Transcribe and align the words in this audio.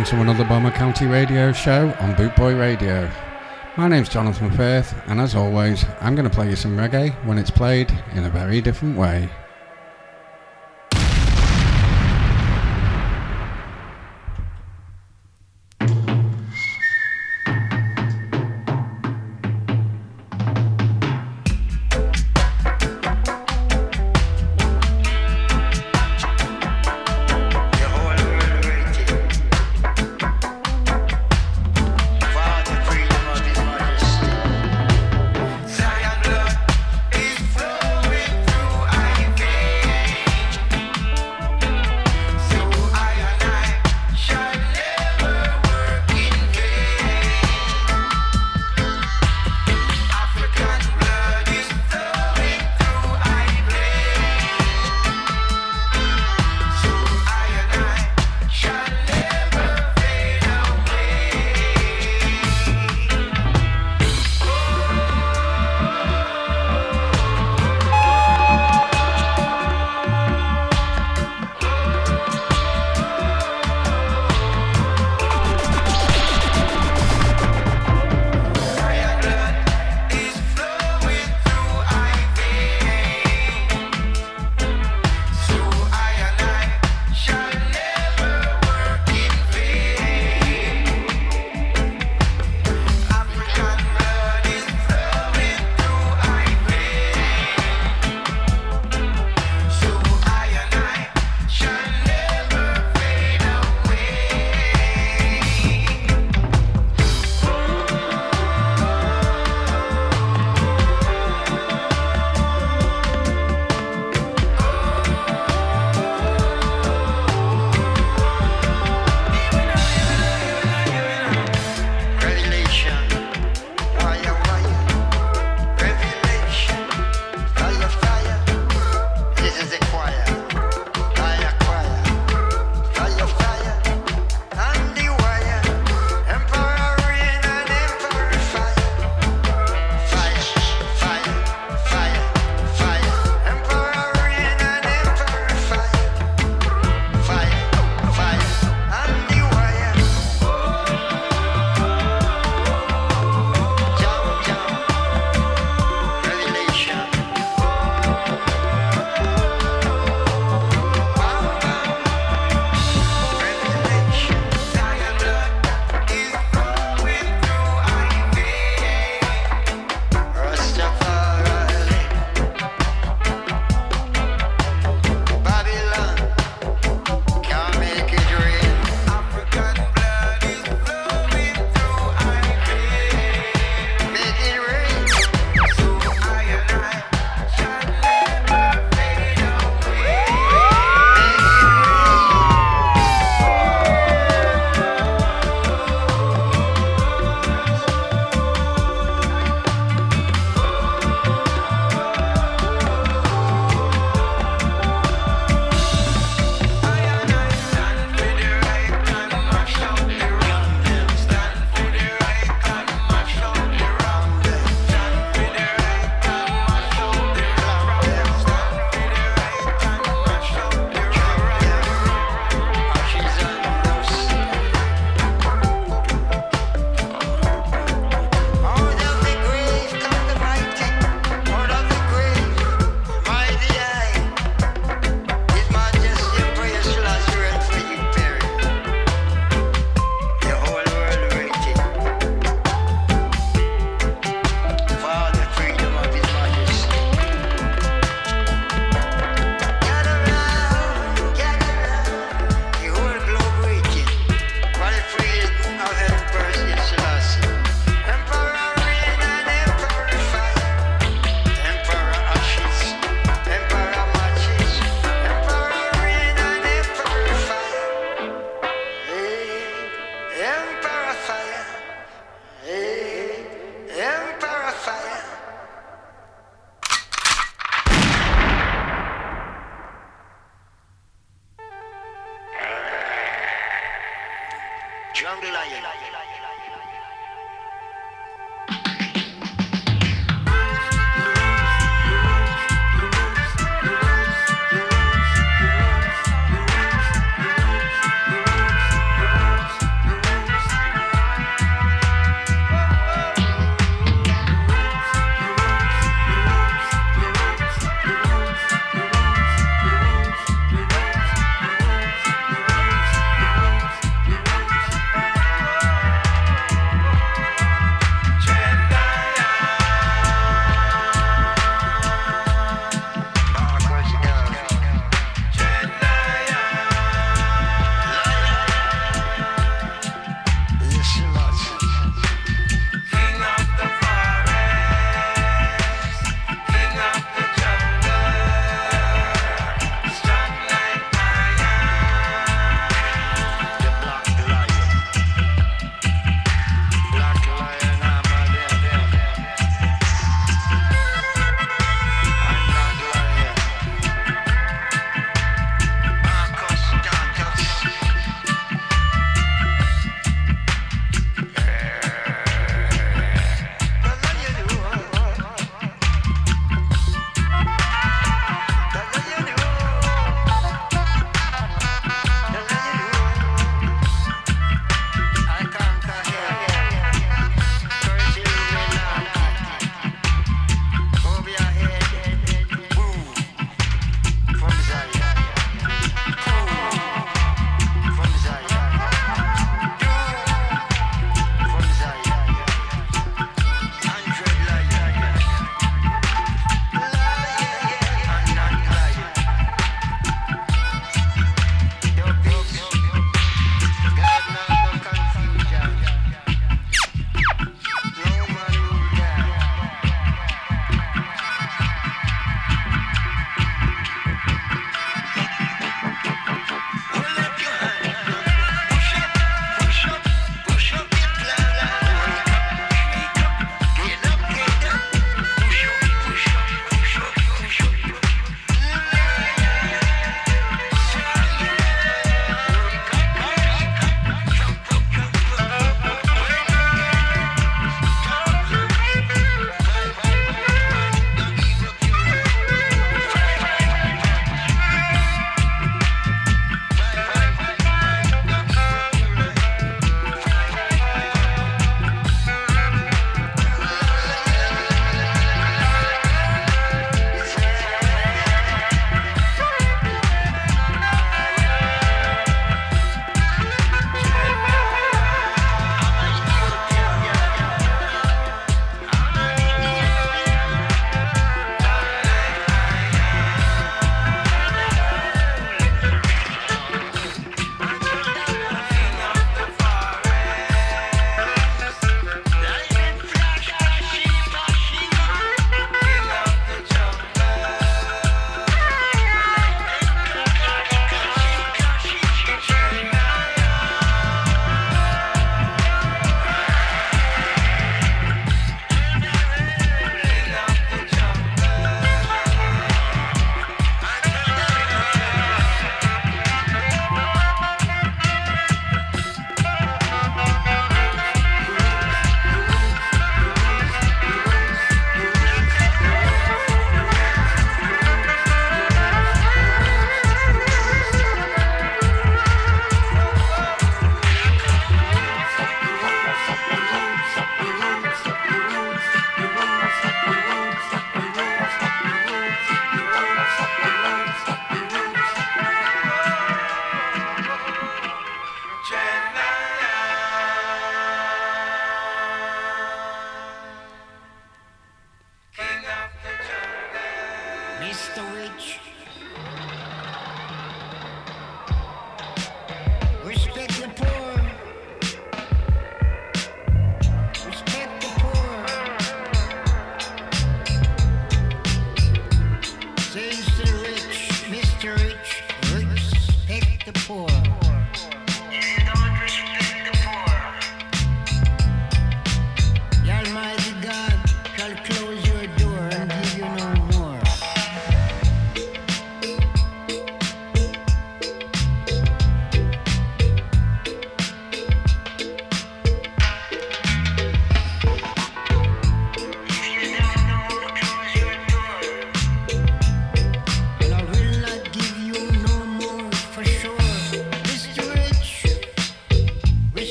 Welcome 0.00 0.16
to 0.16 0.22
another 0.22 0.48
Bomber 0.48 0.70
County 0.70 1.04
radio 1.04 1.52
show 1.52 1.88
on 2.00 2.14
Bootboy 2.14 2.58
Radio. 2.58 3.10
My 3.76 3.86
name's 3.86 4.08
Jonathan 4.08 4.50
Firth, 4.50 4.94
and 5.08 5.20
as 5.20 5.34
always, 5.34 5.84
I'm 6.00 6.14
going 6.14 6.26
to 6.26 6.34
play 6.34 6.48
you 6.48 6.56
some 6.56 6.74
reggae 6.74 7.12
when 7.26 7.36
it's 7.36 7.50
played 7.50 7.92
in 8.14 8.24
a 8.24 8.30
very 8.30 8.62
different 8.62 8.96
way. 8.96 9.28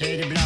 The 0.00 0.39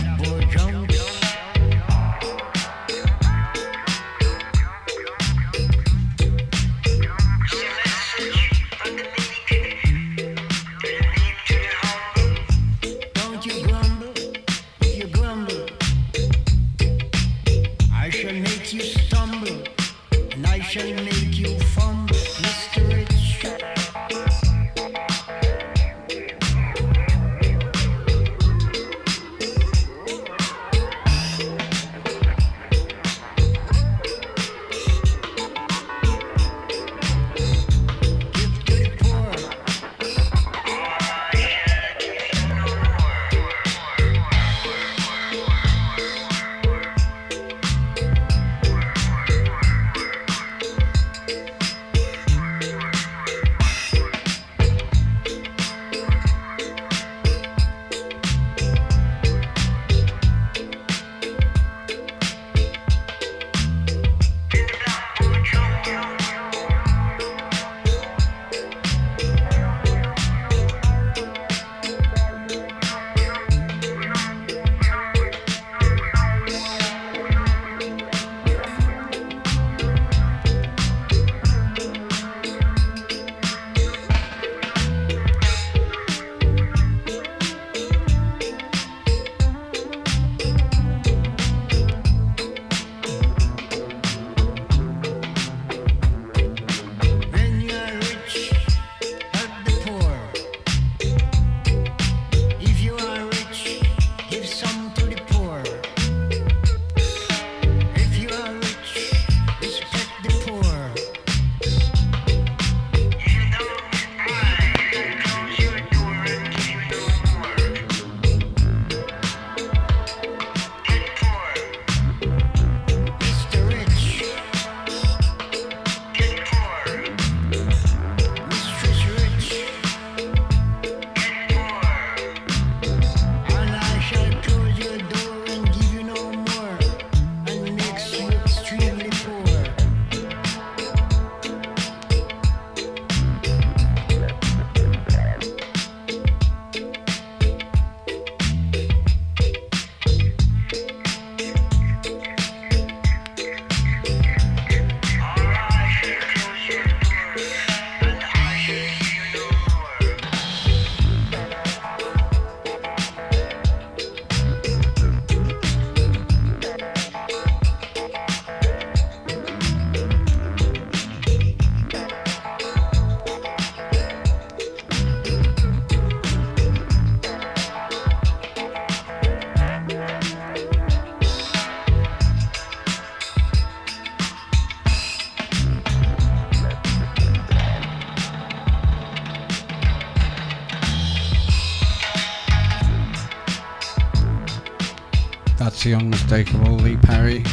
unmistakable 196.25 196.77
Lee 196.77 196.97
Perry 196.97 197.45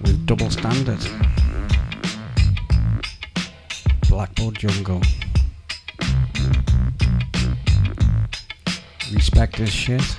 with 0.00 0.24
Double 0.26 0.50
Standard. 0.50 0.98
Blackboard 4.08 4.58
Jungle. 4.58 5.02
Respect 9.12 9.56
his 9.56 9.70
shit 9.70 10.16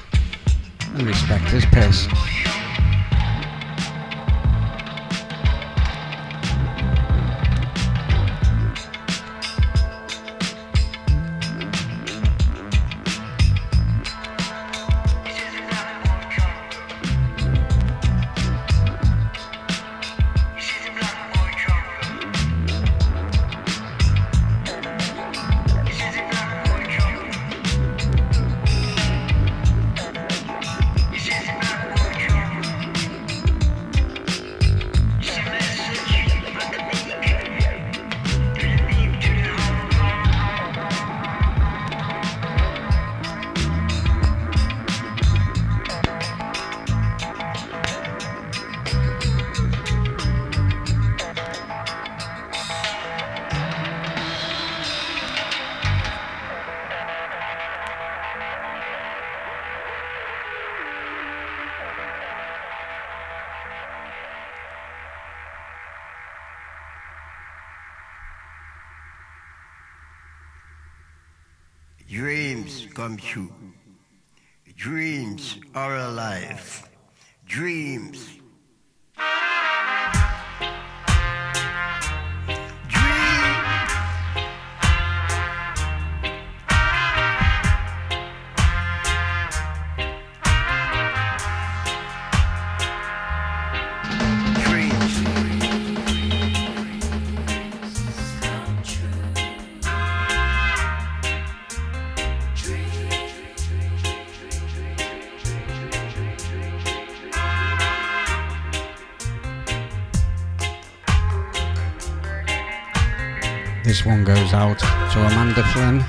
One 114.05 114.25
goes 114.25 114.53
out 114.53 114.79
to 114.79 115.25
Amanda 115.25 115.63
Flynn, 115.71 116.03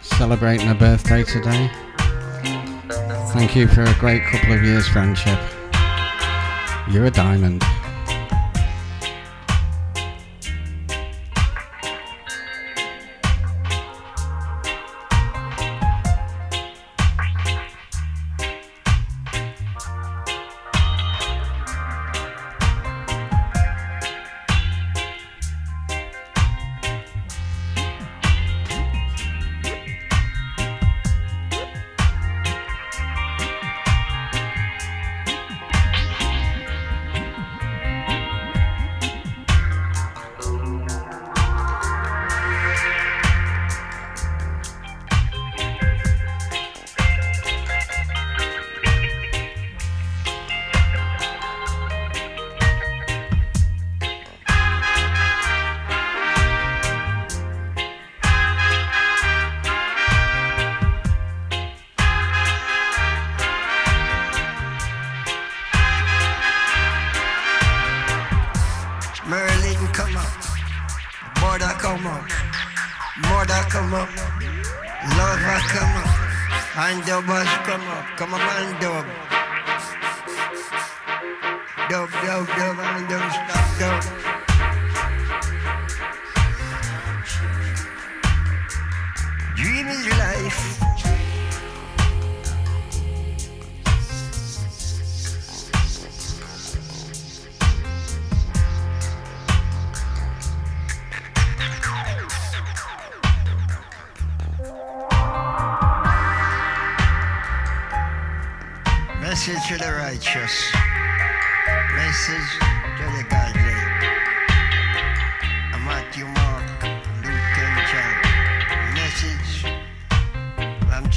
celebrating 0.00 0.66
her 0.66 0.74
birthday 0.74 1.24
today. 1.24 1.70
Thank 3.34 3.54
you 3.54 3.68
for 3.68 3.82
a 3.82 3.94
great 4.00 4.22
couple 4.22 4.54
of 4.54 4.64
years 4.64 4.88
friendship. 4.88 5.38
You're 6.90 7.04
a 7.04 7.10
diamond. 7.10 7.62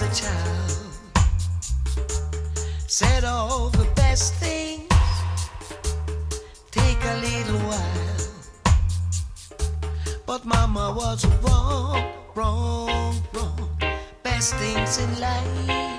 was 0.00 0.20
a 0.20 0.22
child, 0.22 0.88
said 2.86 3.24
all 3.24 3.68
the 3.70 3.84
best 3.94 4.34
things 4.34 4.88
take 6.70 6.98
a 7.04 7.16
little 7.20 7.60
while. 7.60 8.28
But 10.26 10.44
mama 10.44 10.92
was 10.96 11.24
wrong, 11.42 12.12
wrong, 12.34 13.14
wrong. 13.32 13.70
Best 14.22 14.54
things 14.56 14.98
in 14.98 15.20
life 15.20 15.95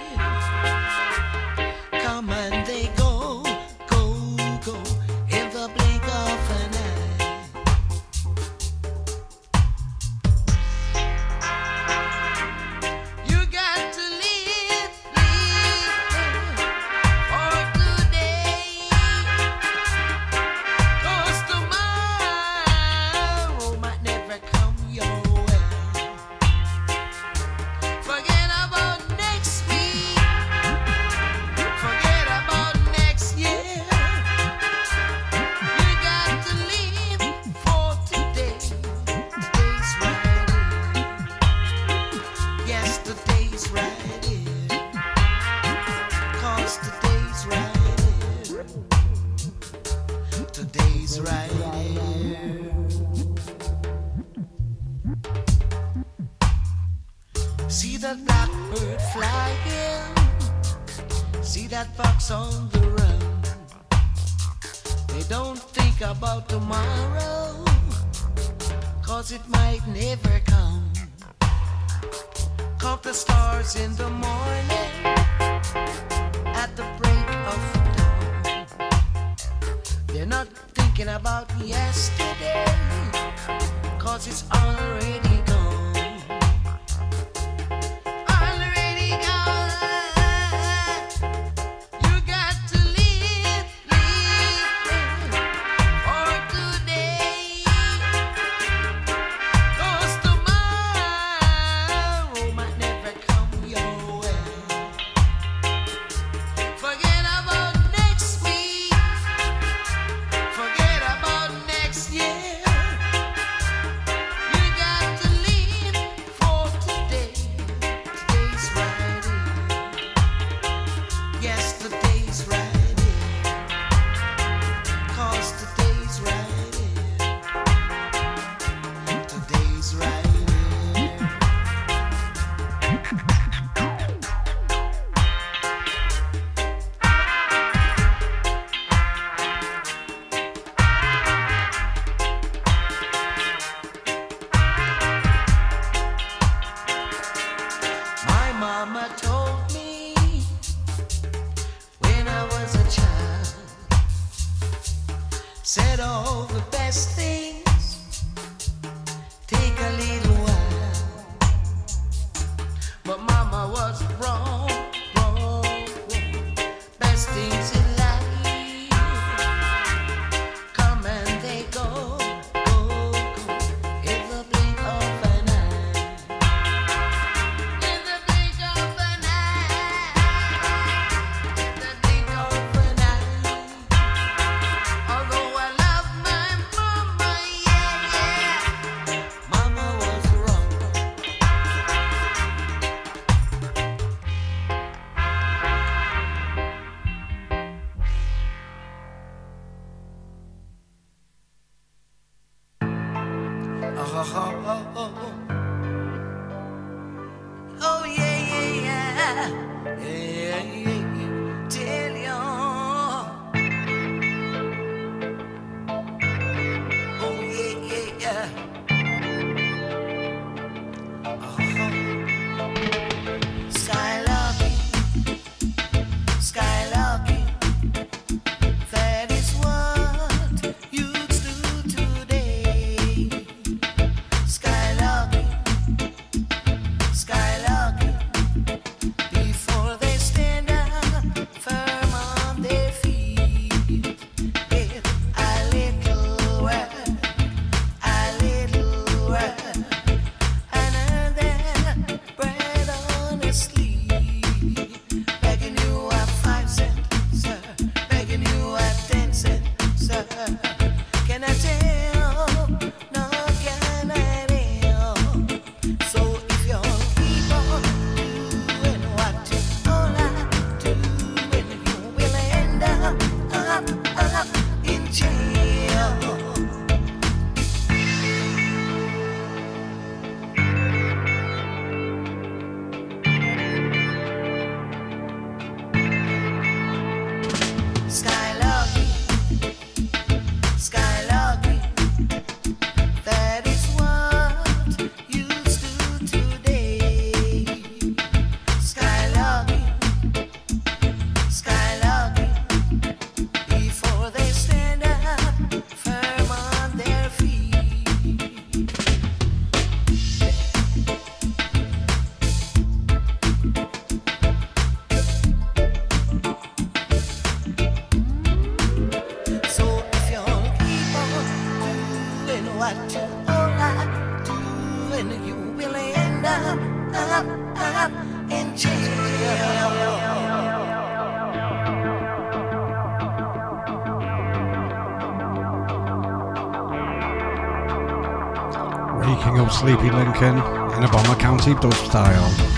Sleepy 339.87 340.11
Lincoln 340.11 340.57
in 340.97 341.03
a 341.05 341.07
Bomber 341.07 341.35
County 341.35 341.73
dub 341.75 341.93
style. 341.93 342.76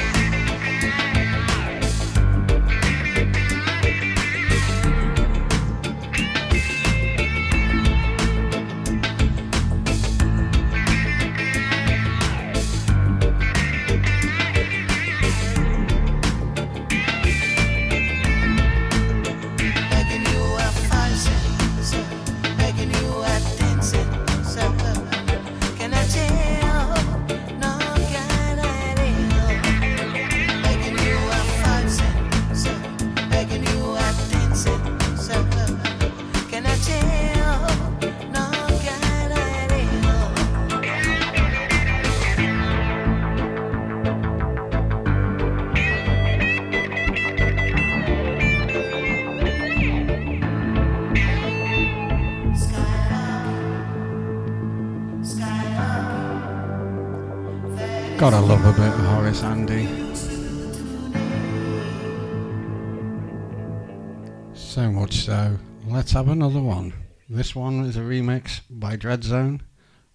have 66.20 66.28
another 66.28 66.60
one. 66.60 66.92
This 67.30 67.56
one 67.56 67.86
is 67.86 67.96
a 67.96 68.02
remix 68.02 68.60
by 68.70 68.98
Dreadzone 68.98 69.62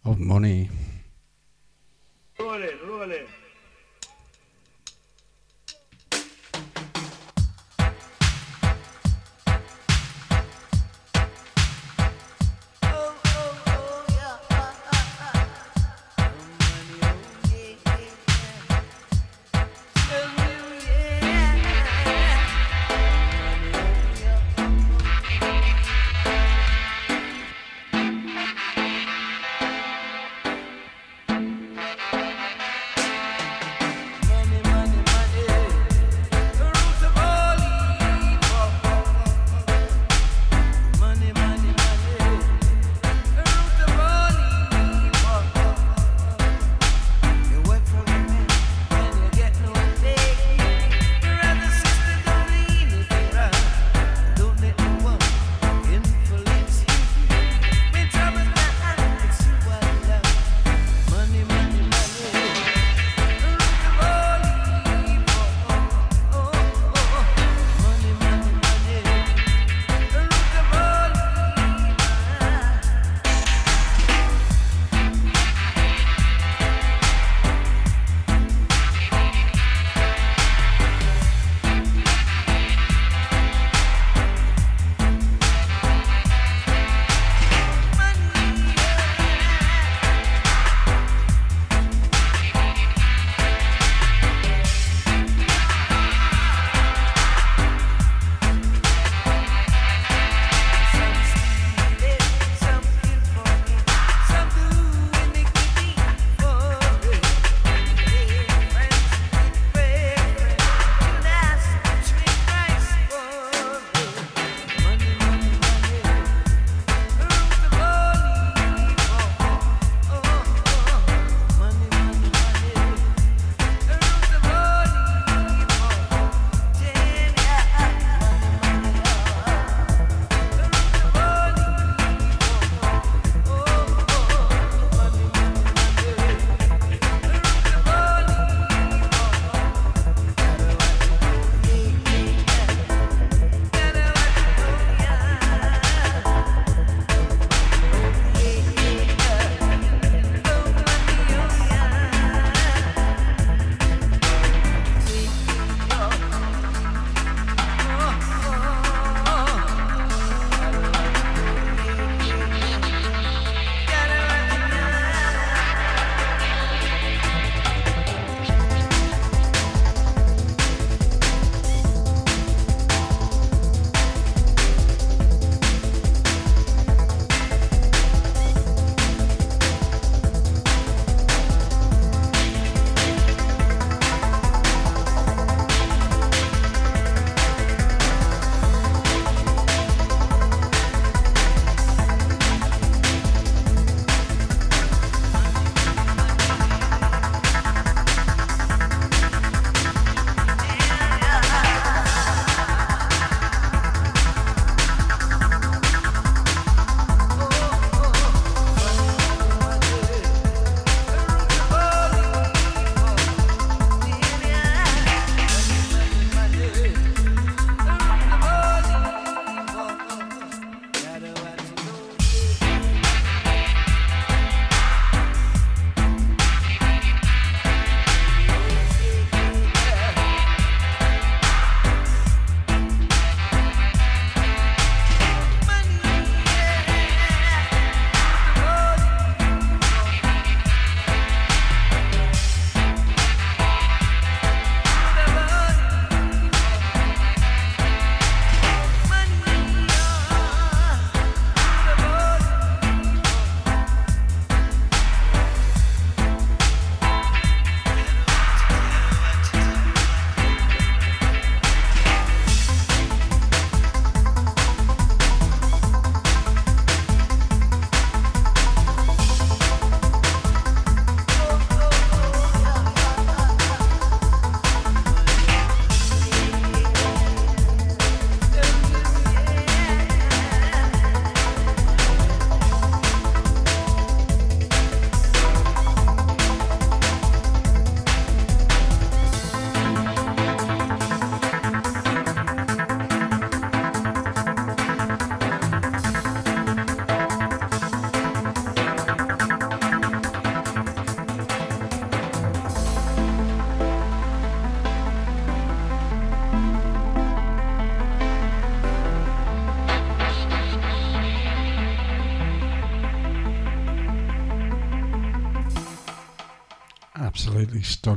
of 0.04 0.20
Money. 0.20 0.68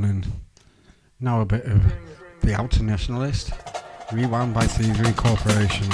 And 0.03 0.27
now 1.19 1.41
a 1.41 1.45
bit 1.45 1.65
of 1.65 1.81
The 2.41 2.53
Outer 2.53 2.83
Nationalist, 2.83 3.51
rewound 4.11 4.53
by 4.53 4.65
Thievery 4.67 5.11
Corporation. 5.13 5.89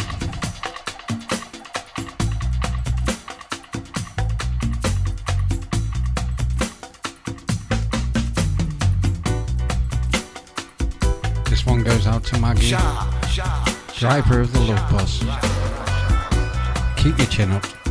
This 11.45 11.65
one 11.65 11.83
goes 11.83 12.05
out 12.05 12.25
to 12.25 12.39
Maggie, 12.39 12.71
driver 13.97 14.41
of 14.41 14.51
the 14.51 14.59
love 14.59 14.91
bus. 14.91 15.19
Keep 16.97 17.17
your 17.19 17.27
chin 17.27 17.51
up. 17.51 17.82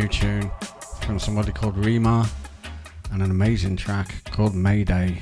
new 0.00 0.08
tune 0.08 0.50
from 1.02 1.18
somebody 1.18 1.52
called 1.52 1.76
Rima 1.76 2.26
and 3.12 3.22
an 3.22 3.30
amazing 3.30 3.76
track 3.76 4.24
called 4.30 4.54
Mayday. 4.54 5.20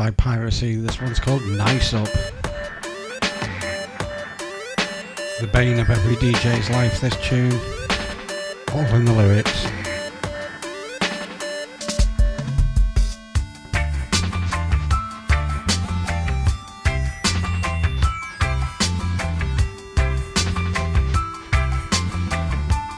by 0.00 0.10
Piracy. 0.12 0.76
This 0.76 0.98
one's 0.98 1.20
called 1.20 1.42
Nice 1.42 1.92
Up. 1.92 2.08
The 5.40 5.50
bane 5.52 5.78
of 5.78 5.90
every 5.90 6.16
DJ's 6.16 6.70
life, 6.70 7.02
this 7.02 7.14
tune. 7.22 7.52
All 8.72 8.96
in 8.96 9.04
the 9.04 9.12
lyrics. 9.12 9.66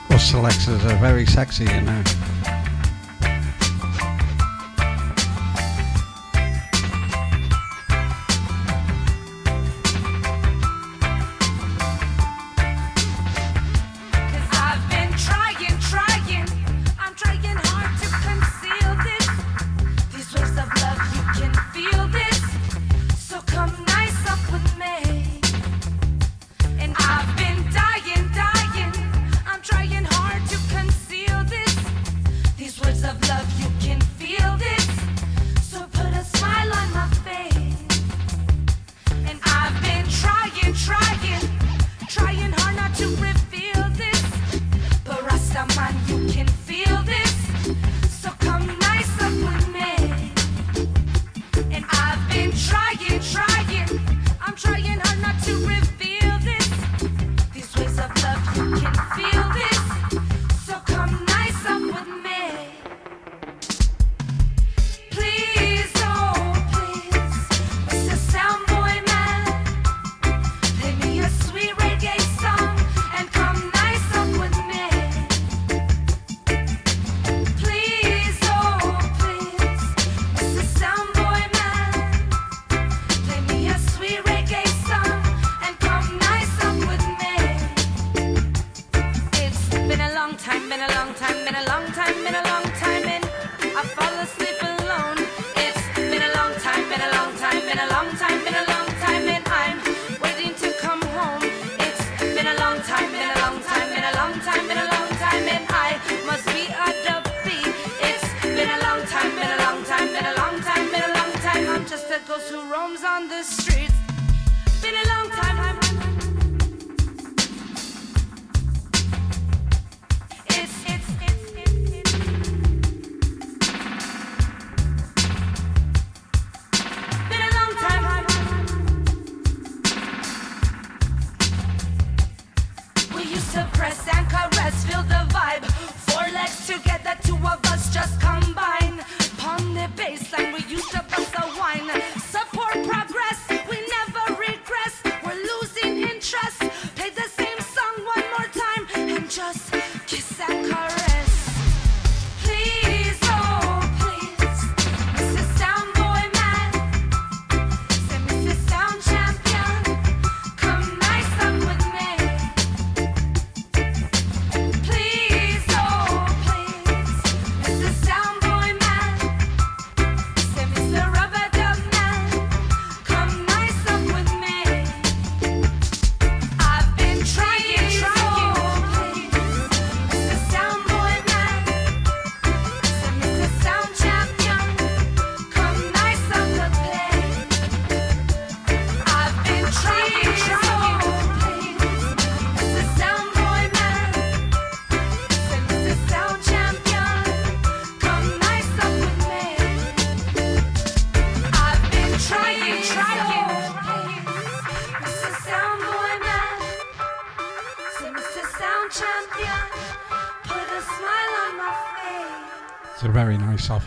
Us 0.08 0.30
selectors 0.30 0.84
are 0.84 0.96
very 0.98 1.26
sexy, 1.26 1.64
you 1.64 1.80
know. 1.80 2.11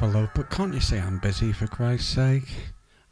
love, 0.05 0.29
but 0.35 0.49
can't 0.49 0.73
you 0.73 0.79
see 0.79 0.97
I'm 0.97 1.19
busy 1.19 1.51
for 1.51 1.67
Christ's 1.67 2.13
sake? 2.13 2.47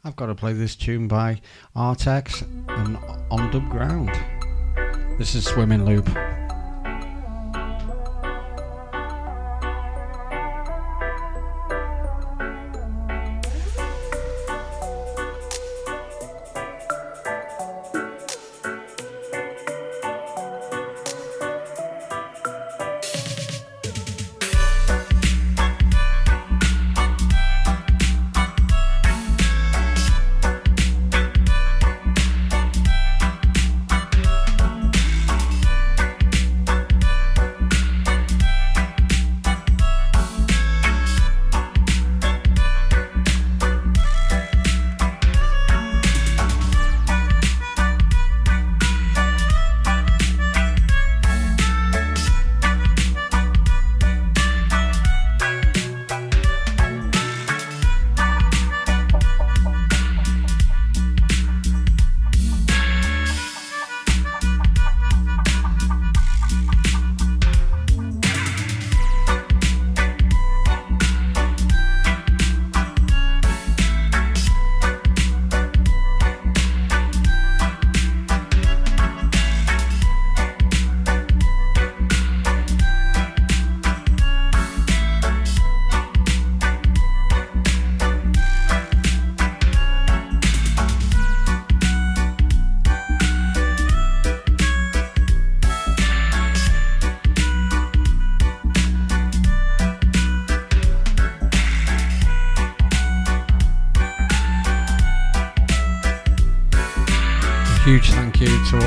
I've 0.04 0.16
got 0.16 0.26
to 0.26 0.34
play 0.34 0.52
this 0.52 0.76
tune 0.76 1.08
by 1.08 1.40
Artex 1.74 2.42
and 2.68 2.98
On 3.30 3.50
Dub 3.50 3.68
Ground. 3.70 4.10
This 5.18 5.34
is 5.34 5.44
Swimming 5.44 5.84
Loop. 5.84 6.08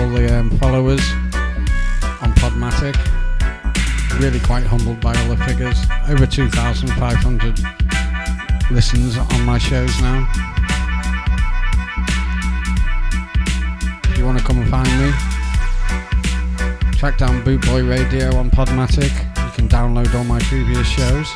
all 0.07 0.13
the 0.13 0.39
um, 0.39 0.49
followers 0.57 1.01
on 2.21 2.31
Podmatic. 2.35 2.95
Really 4.19 4.39
quite 4.39 4.63
humbled 4.63 5.01
by 5.01 5.15
all 5.17 5.35
the 5.35 5.43
figures. 5.43 5.77
Over 6.07 6.25
2,500 6.25 7.59
listens 8.71 9.17
on 9.17 9.41
my 9.43 9.57
shows 9.57 9.99
now. 10.01 10.29
If 14.09 14.17
you 14.17 14.25
want 14.25 14.39
to 14.39 14.43
come 14.45 14.59
and 14.59 14.69
find 14.69 14.87
me, 15.01 15.11
track 16.97 17.17
down 17.17 17.43
Bootboy 17.43 17.89
Radio 17.89 18.35
on 18.35 18.49
Podmatic. 18.49 19.11
You 19.11 19.51
can 19.55 19.67
download 19.67 20.13
all 20.15 20.23
my 20.23 20.39
previous 20.39 20.87
shows. 20.87 21.27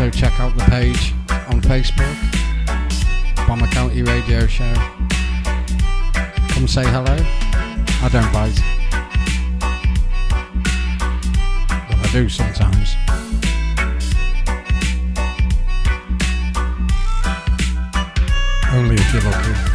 also 0.00 0.18
check 0.18 0.40
out 0.40 0.56
the 0.56 0.64
page 0.64 1.12
on 1.52 1.60
Facebook, 1.60 2.16
Bomber 3.46 3.66
County 3.66 4.02
Radio 4.02 4.46
Show. 4.46 4.72
Come 6.48 6.66
say 6.66 6.84
hello. 6.86 7.16
I 8.02 8.08
don't 8.10 8.32
bite. 8.32 8.58
but 11.86 11.98
I 11.98 12.12
do 12.12 12.30
sometimes. 12.30 12.96
Only 18.72 18.94
if 18.94 19.12
you're 19.12 19.22
lucky. 19.22 19.69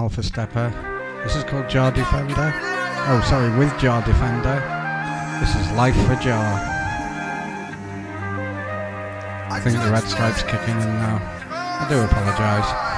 Alpha 0.00 0.22
Steppa. 0.22 0.72
This 1.24 1.36
is 1.36 1.44
called 1.44 1.68
Jah 1.68 1.92
Defender. 1.94 2.52
Oh, 3.12 3.20
sorry, 3.28 3.54
with 3.58 3.68
Jah 3.78 4.02
Defender. 4.06 4.56
This 5.40 5.54
is 5.54 5.70
Life 5.76 5.94
for 6.06 6.16
Jah. 6.24 6.56
I 9.50 9.60
think 9.60 9.76
the 9.76 9.90
red 9.90 10.04
stripes 10.04 10.42
kicking 10.42 10.80
in 10.80 10.92
now. 11.04 11.20
I 11.50 11.86
do 11.90 12.00
apologise. 12.00 12.89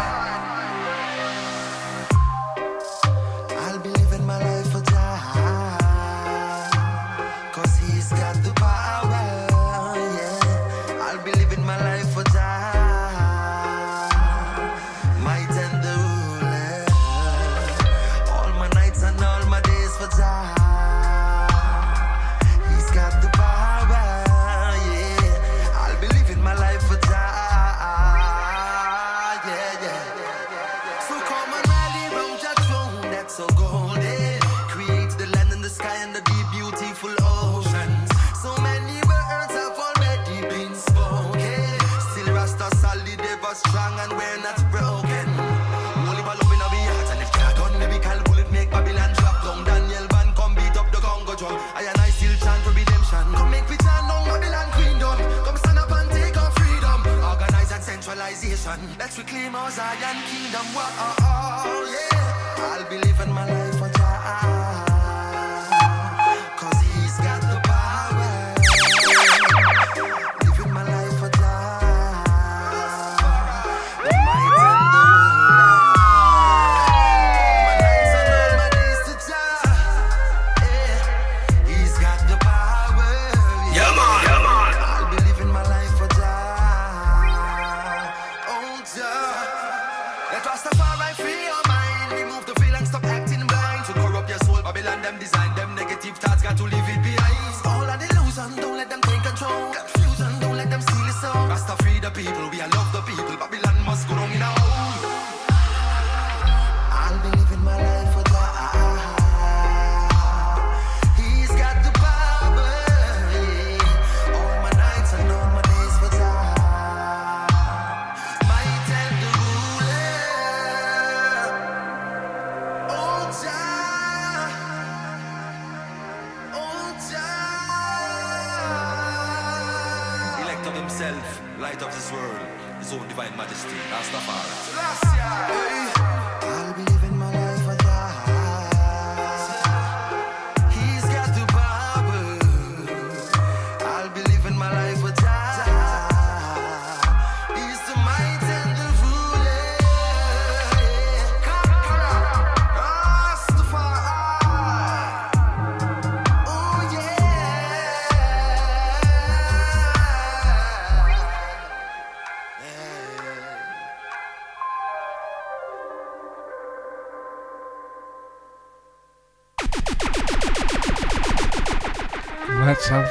Let's 59.03 59.18
reclaim 59.18 59.57
our 59.57 59.68
Zion 59.68 60.16
kingdom. 60.30 60.64
Whoa, 60.76 60.80
oh, 60.80 61.16
oh, 61.18 61.90
yeah. 61.90 62.78
I'll 62.78 62.88
be 62.88 62.98
living 62.98 63.32
my 63.32 63.44
life 63.44 63.76
for 63.76 63.88
Jah. 63.98 64.72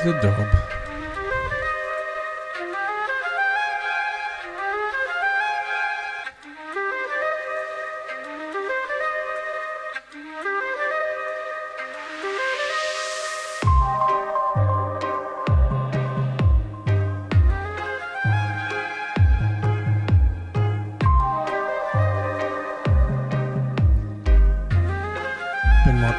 the 0.04 0.14
dub. 0.14 0.72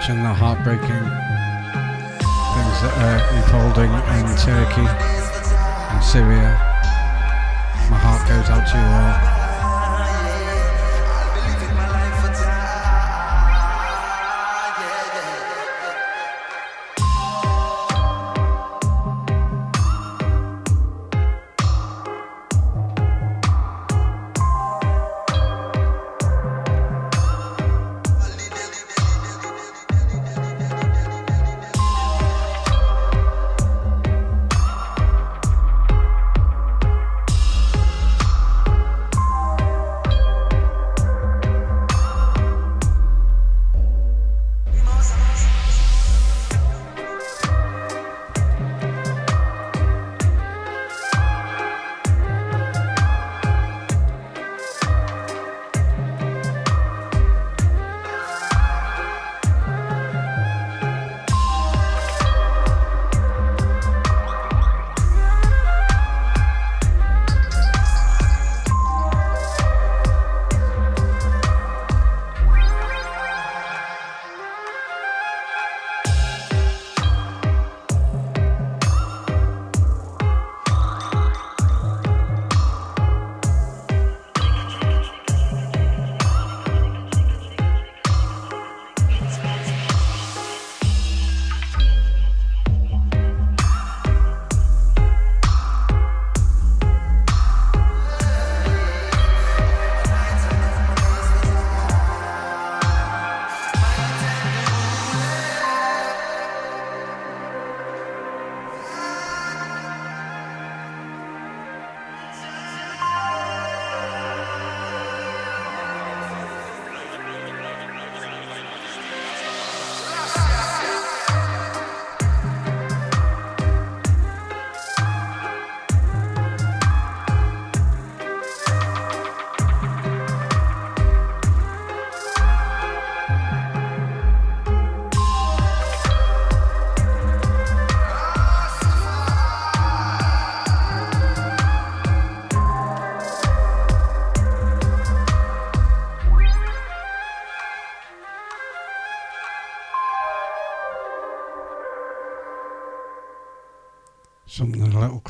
watching 0.02 0.22
the 0.24 0.34
heartbreaking 0.34 1.21
Turkey 4.74 4.88
and 4.88 6.02
Syria. 6.02 6.61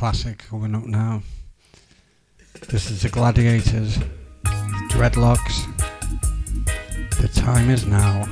classic 0.02 0.38
coming 0.50 0.74
up 0.74 0.84
now. 0.84 1.22
This 2.68 2.90
is 2.90 3.02
the 3.02 3.08
Gladiators, 3.08 3.98
Dreadlocks. 4.90 5.62
The 7.20 7.28
time 7.28 7.70
is 7.70 7.86
now. 7.86 8.31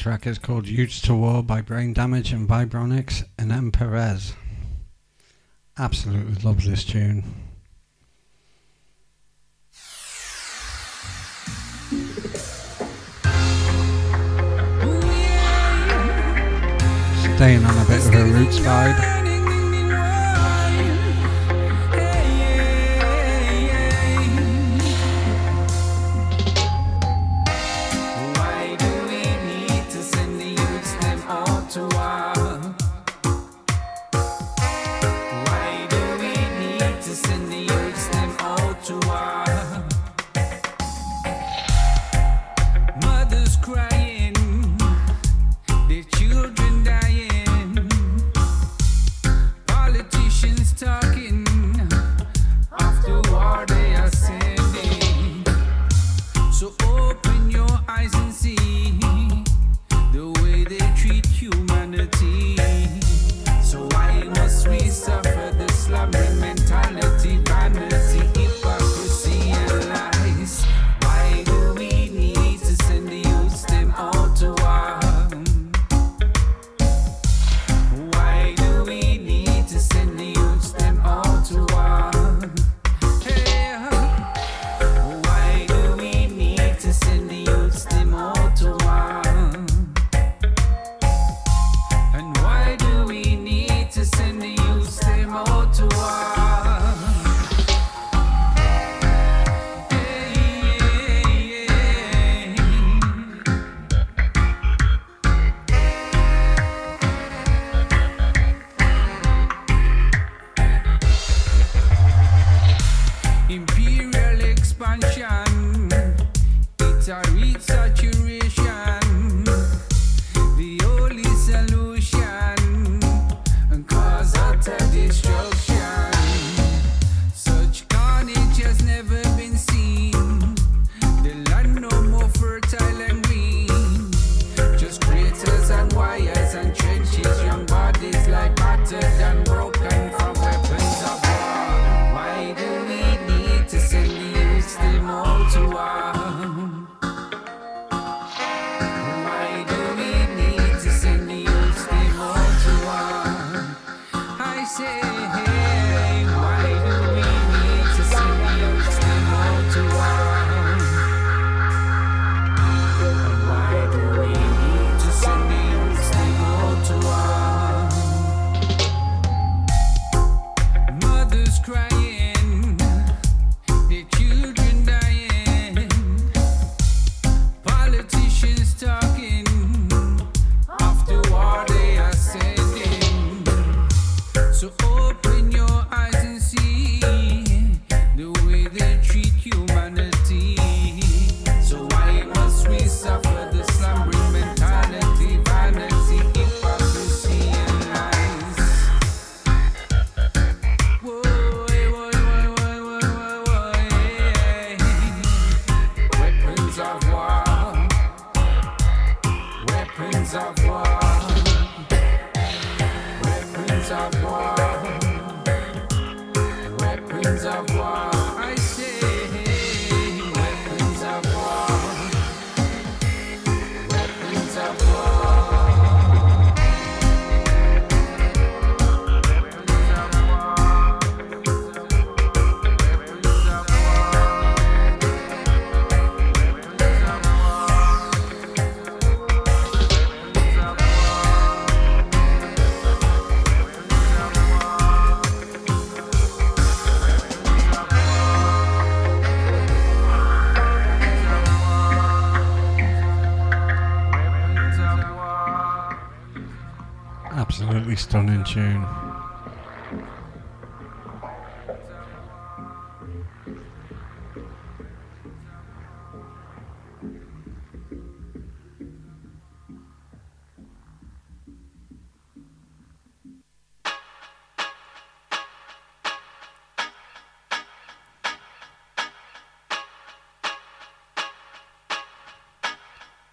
next 0.00 0.04
track 0.04 0.26
is 0.26 0.38
called 0.38 0.66
Youths 0.66 0.98
to 1.02 1.14
War 1.14 1.42
by 1.42 1.60
Brain 1.60 1.92
Damage 1.92 2.32
and 2.32 2.48
Vibronics 2.48 3.22
and 3.38 3.52
M. 3.52 3.70
Perez. 3.70 4.32
Absolutely 5.78 6.42
love 6.42 6.64
this 6.64 6.84
tune. 6.84 7.22
Staying 17.36 17.64
on 17.66 17.76
a 17.76 17.84
bit 17.86 18.06
of 18.06 18.14
a 18.14 18.24
roots 18.24 18.58
vibe. 18.58 19.19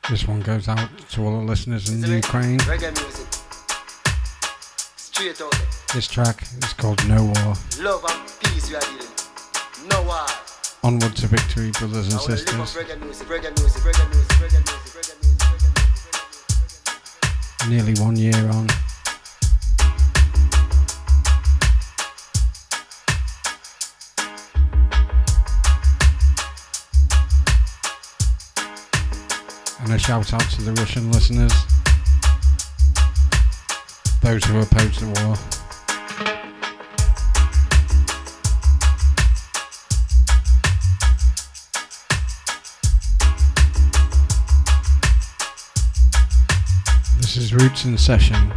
This 0.09 0.25
one 0.25 0.39
goes 0.39 0.69
out 0.69 0.89
to 1.11 1.25
all 1.25 1.39
the 1.39 1.45
listeners 1.45 1.89
in 1.89 2.01
Ukraine. 2.09 2.59
Reggae 2.59 2.93
music. 3.01 3.27
Straight. 4.95 5.41
This 5.93 6.07
track 6.07 6.43
is 6.43 6.73
called 6.73 7.05
No 7.09 7.25
War. 7.25 7.55
Love 7.81 8.05
and 8.09 8.33
peace 8.39 8.69
we 8.69 8.77
are 8.77 8.79
dealing. 8.79 9.16
No 9.89 10.01
war. 10.03 10.25
Onward 10.83 11.15
to 11.15 11.27
victory, 11.27 11.71
brothers 11.71 12.07
and 12.07 12.15
I 12.15 12.17
wanna 12.17 12.29
live 12.29 12.39
sisters. 12.39 12.75
Nearly 17.69 17.93
one 17.95 18.15
year 18.15 18.49
on. 18.49 18.67
And 29.79 29.93
a 29.93 29.99
shout 29.99 30.33
out 30.33 30.41
to 30.51 30.61
the 30.61 30.73
Russian 30.73 31.11
listeners. 31.11 31.53
Those 34.21 34.43
who 34.45 34.59
oppose 34.59 34.99
the 34.99 35.07
war. 35.23 35.56
Roots 47.59 47.85
in 47.85 47.97
Session. 47.97 48.53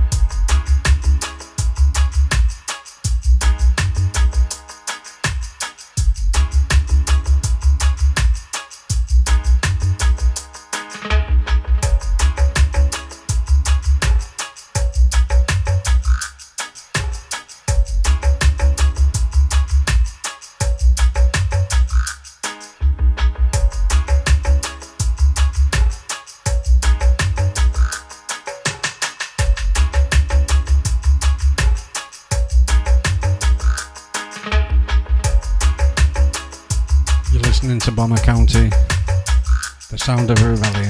Sound 40.01 40.31
of 40.31 40.43
rebellion. 40.43 40.90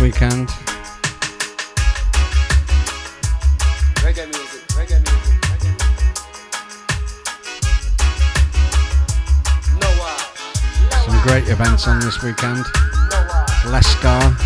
weekend. 0.00 0.48
Reggae 4.00 4.26
music, 4.26 4.62
reggae 4.72 4.98
music, 4.98 5.36
reggae 5.50 5.72
music. 5.76 6.16
No. 9.78 9.88
Some 11.04 11.20
great 11.22 11.48
events 11.48 11.86
on 11.86 12.00
this 12.00 12.22
weekend. 12.22 12.64
Lescar. 13.66 14.36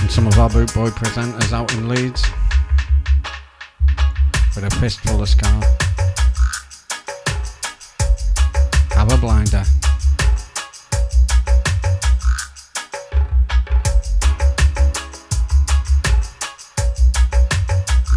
And 0.00 0.10
some 0.10 0.26
of 0.26 0.38
our 0.38 0.48
boot 0.48 0.72
boy 0.72 0.88
presenters 0.90 1.52
out 1.52 1.72
in 1.74 1.88
Leeds 1.90 2.22
with 4.54 4.64
a 4.64 4.70
fistful 4.80 5.20
of 5.20 5.28
Ska. 5.28 5.95
Blinder. 9.26 9.64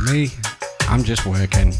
Me, 0.05 0.29
I'm 0.87 1.03
just 1.03 1.25
working. 1.25 1.73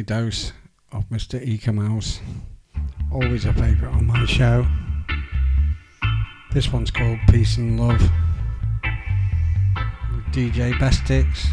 dose 0.00 0.52
of 0.90 1.06
Mr. 1.10 1.42
Eek-A-Mouse. 1.42 2.20
Always 3.12 3.44
a 3.44 3.52
favourite 3.52 3.94
on 3.94 4.06
my 4.06 4.24
show. 4.24 4.66
This 6.52 6.72
one's 6.72 6.90
called 6.90 7.18
Peace 7.28 7.58
and 7.58 7.78
Love 7.78 8.00
with 10.14 10.24
DJ 10.32 10.72
Bestix. 10.74 11.48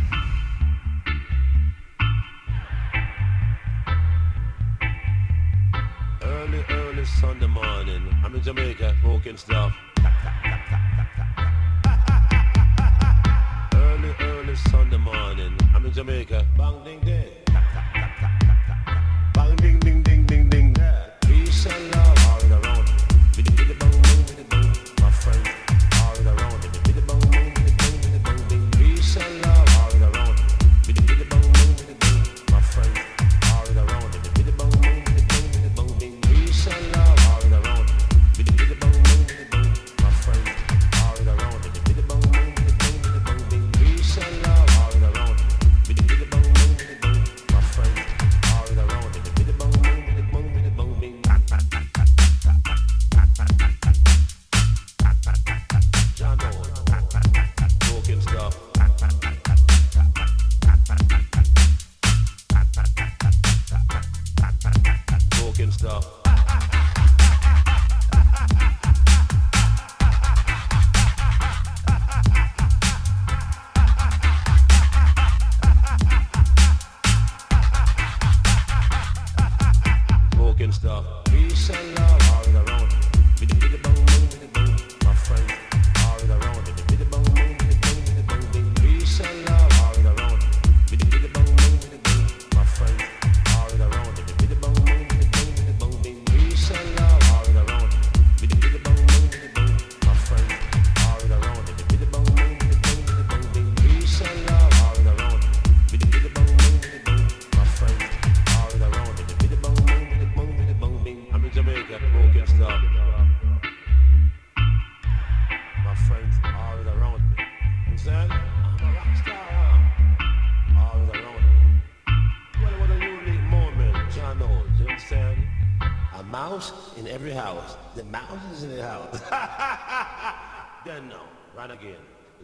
up. 65.90 66.29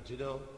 you 0.10 0.18
know? 0.18 0.55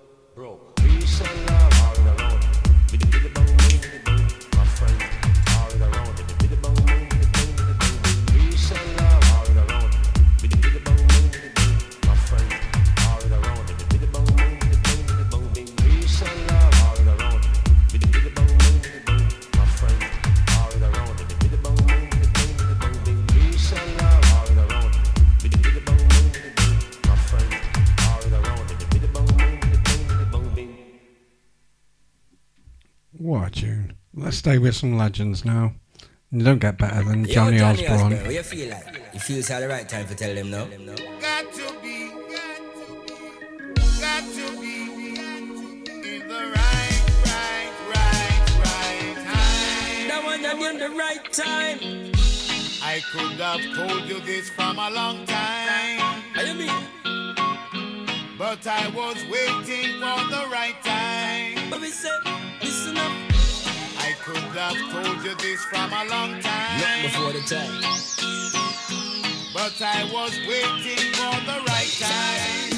stay 34.47 34.59
with 34.59 34.77
some 34.77 34.95
legends 34.95 35.43
now. 35.43 35.73
You 36.31 36.41
don't 36.41 36.59
get 36.59 36.77
better 36.77 37.03
than 37.03 37.25
Yo, 37.25 37.33
Johnny, 37.33 37.57
Johnny 37.57 37.85
Osbourne. 37.85 38.13
Osbourne. 38.13 38.31
you 38.31 38.43
feel 38.43 38.69
like? 38.69 39.01
You 39.13 39.19
feel 39.19 39.39
it's 39.39 39.49
the 39.49 39.67
right 39.67 39.89
time 39.89 40.07
to 40.07 40.15
tell 40.15 40.33
them 40.33 40.49
no? 40.51 40.65
Got 41.19 41.51
to 41.51 41.73
be, 41.81 42.09
got 43.99 44.23
to 44.23 44.61
be, 44.61 44.77
in 46.13 46.27
the 46.29 46.41
right, 46.55 47.03
right, 47.27 47.73
right, 47.91 48.45
right 48.63 49.15
time. 49.27 50.07
That 50.07 50.21
one 50.23 50.41
that 50.41 50.55
in 50.55 50.77
the 50.79 50.91
right 50.95 51.25
time. 51.33 51.79
I 52.81 53.01
could 53.11 53.41
have 53.41 53.59
told 53.75 54.07
you 54.07 54.21
this 54.21 54.49
from 54.51 54.79
a 54.79 54.89
long 54.89 55.25
time. 55.25 55.99
How 56.31 56.43
you 56.43 56.53
mean? 56.53 56.85
But 58.37 58.65
I 58.65 58.87
was 58.95 59.17
waiting 59.29 59.99
for 59.99 60.19
the 60.31 60.47
right 60.49 60.81
time. 60.85 61.69
But 61.69 61.81
we 61.81 61.89
said, 61.89 62.21
listen 62.61 62.95
up 62.95 63.26
could 64.27 64.43
have 64.59 64.91
told 64.91 65.23
you 65.23 65.35
this 65.35 65.63
from 65.65 65.89
a 65.93 66.03
long 66.09 66.41
time. 66.41 66.81
Not 66.81 67.01
before 67.01 67.31
the 67.31 67.39
time. 67.47 67.81
But 69.53 69.81
I 69.81 70.03
was 70.11 70.37
waiting 70.45 71.13
for 71.13 71.35
the 71.45 71.63
right 71.65 71.93
time. 71.97 72.73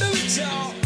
Let 0.00 0.14
me 0.14 0.83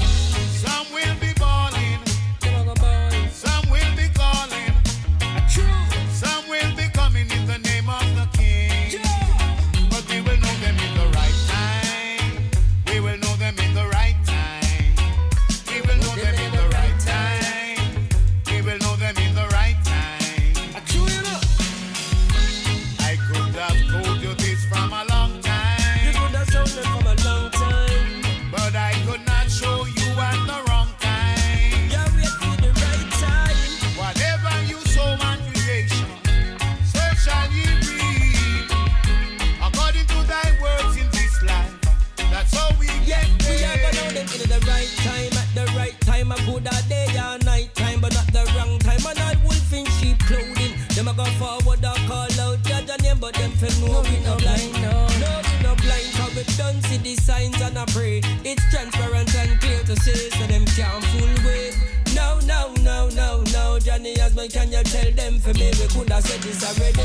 It's 58.50 58.64
transparent 58.70 59.34
and 59.34 59.60
clear 59.60 59.82
to 59.82 59.94
see, 59.96 60.30
so 60.30 60.46
them 60.46 60.64
can't 60.64 61.04
fool 61.04 61.28
with. 61.44 61.76
No, 62.14 62.40
no, 62.46 62.72
no, 62.80 63.10
no, 63.10 63.42
no, 63.52 63.78
Johnny 63.78 64.18
Osbourne, 64.22 64.48
can 64.48 64.72
you 64.72 64.82
tell 64.84 65.12
them 65.12 65.38
for 65.38 65.52
me? 65.52 65.70
We 65.78 65.86
could 65.88 66.08
have 66.08 66.24
said 66.24 66.40
this 66.40 66.64
already. 66.64 67.02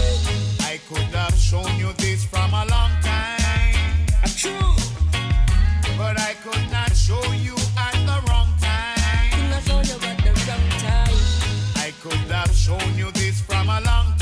I 0.64 0.80
could 0.88 1.14
have 1.14 1.36
shown 1.36 1.76
you 1.76 1.92
this 1.98 2.24
from 2.24 2.54
a 2.54 2.64
long 2.68 2.92
time. 3.02 4.08
True. 4.38 4.72
But 5.98 6.18
I 6.18 6.34
could 6.42 6.72
not 6.72 6.96
show 6.96 7.22
you 7.34 7.56
at 7.78 7.98
the 8.08 8.24
wrong 8.30 8.48
time. 8.62 9.32
Could 9.34 9.50
not 9.50 9.64
show 9.64 9.82
you 9.84 10.00
at 10.08 10.18
the 10.24 10.32
wrong 10.48 10.70
time. 10.80 11.18
I 11.76 11.92
could 12.00 12.32
have 12.32 12.56
shown 12.56 12.96
you 12.96 13.12
this 13.12 13.42
from 13.42 13.68
a 13.68 13.82
long 13.82 14.06
time. 14.06 14.13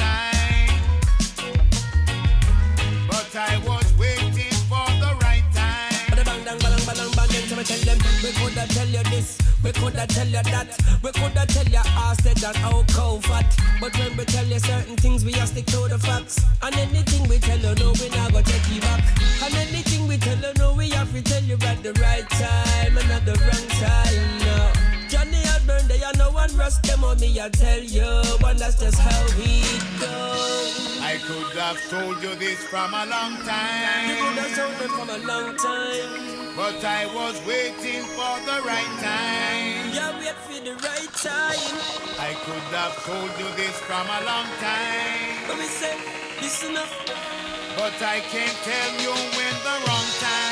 We 9.64 9.72
coulda 9.72 10.06
tell 10.08 10.28
you 10.28 10.44
that, 10.44 10.68
we 11.04 11.12
coulda 11.12 11.46
tell 11.48 11.66
you 11.66 11.78
ass 11.78 12.18
dead 12.24 12.44
and 12.44 12.56
how 12.58 12.84
cow 12.90 13.18
fat. 13.20 13.46
But 13.80 13.98
when 13.98 14.18
we 14.18 14.26
tell 14.26 14.46
you 14.46 14.60
certain 14.60 14.96
things, 14.98 15.26
we 15.26 15.32
just 15.32 15.54
stick 15.54 15.66
to 15.68 15.88
the 15.88 16.00
facts. 16.00 16.40
And 16.62 16.76
anything 16.76 17.28
we 17.30 17.38
tell 17.40 17.58
you, 17.58 17.76
no, 17.76 17.94
we 18.00 18.10
not 18.10 18.32
go 18.32 18.42
take 18.42 18.68
you 18.70 18.82
back. 18.82 19.04
And 19.44 19.54
anything 19.56 20.08
we 20.08 20.18
tell 20.18 20.38
you, 20.38 20.54
no, 20.58 20.74
we 20.74 20.90
have 20.90 21.12
to 21.14 21.22
tell 21.22 21.44
you 21.44 21.58
at 21.62 21.84
the 21.84 21.94
right 22.02 22.28
time 22.30 22.98
and 22.98 23.12
at 23.12 23.26
the 23.26 23.34
wrong 23.34 23.68
time. 23.82 24.40
No. 24.46 24.72
Johnny 25.10 25.42
had 25.46 25.66
burned 25.68 25.90
there, 25.90 26.12
no 26.18 26.32
one 26.32 26.56
rust 26.56 26.84
them 26.84 27.04
on 27.04 27.20
me, 27.20 27.40
I 27.40 27.50
tell 27.50 27.82
you, 27.82 28.24
and 28.46 28.60
that's 28.60 28.80
just 28.80 28.98
how 28.98 29.26
it 29.38 30.00
goes. 30.00 31.02
I 31.02 31.18
could 31.26 31.58
have 31.58 31.78
told 31.90 32.22
you 32.24 32.36
this 32.36 32.64
from 32.64 32.94
a 32.94 33.06
long 33.06 33.38
time. 33.44 34.10
You 34.10 34.16
could 34.16 34.38
have 34.38 34.56
told 34.56 34.74
me 34.80 34.88
from 34.96 35.10
a 35.10 35.18
long 35.28 35.58
time. 35.58 36.31
But 36.56 36.84
I 36.84 37.06
was 37.16 37.40
waiting 37.48 38.04
for 38.12 38.36
the 38.44 38.62
right 38.68 38.94
time. 39.00 39.94
Yeah, 39.96 40.12
wait 40.20 40.36
for 40.36 40.60
the 40.60 40.76
right 40.76 41.14
time. 41.16 41.76
I 42.20 42.34
could 42.44 42.68
have 42.76 42.96
told 43.06 43.32
you 43.40 43.48
this 43.56 43.80
from 43.88 44.06
a 44.06 44.20
long 44.28 44.48
time. 44.60 45.48
But 45.48 45.56
we 45.56 45.64
listen 46.42 46.76
up. 46.76 46.90
But 47.78 47.96
I 48.04 48.20
can't 48.20 48.58
tell 48.68 48.92
you 49.00 49.14
when 49.38 49.56
the 49.64 49.76
wrong 49.88 50.10
time. 50.20 50.51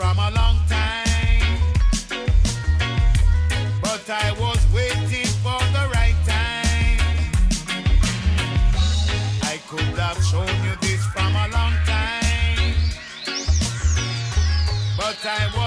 From 0.00 0.18
a 0.18 0.30
long 0.30 0.56
time. 0.66 1.58
But 3.82 4.08
I 4.08 4.32
was 4.40 4.60
waiting 4.72 5.30
for 5.44 5.60
the 5.76 5.84
right 5.92 6.18
time. 6.24 7.00
I 9.42 9.60
could 9.68 9.94
have 10.04 10.20
shown 10.24 10.56
you 10.64 10.74
this 10.80 11.04
from 11.12 11.32
a 11.44 11.48
long 11.56 11.74
time. 11.84 12.72
But 14.96 15.20
I 15.38 15.59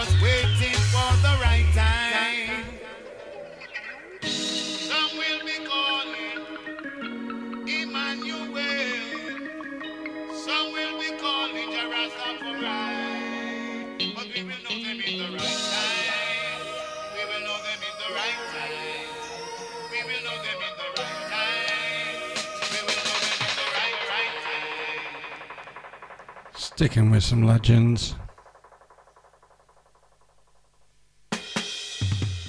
Sticking 26.75 27.11
with 27.11 27.23
some 27.23 27.43
legends. 27.43 28.15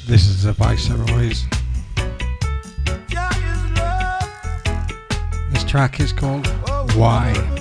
This 0.06 0.26
is 0.26 0.44
the 0.44 0.52
Viceroys. 0.54 1.44
This 5.52 5.64
track 5.64 6.00
is 6.00 6.14
called 6.14 6.46
Why. 6.94 7.53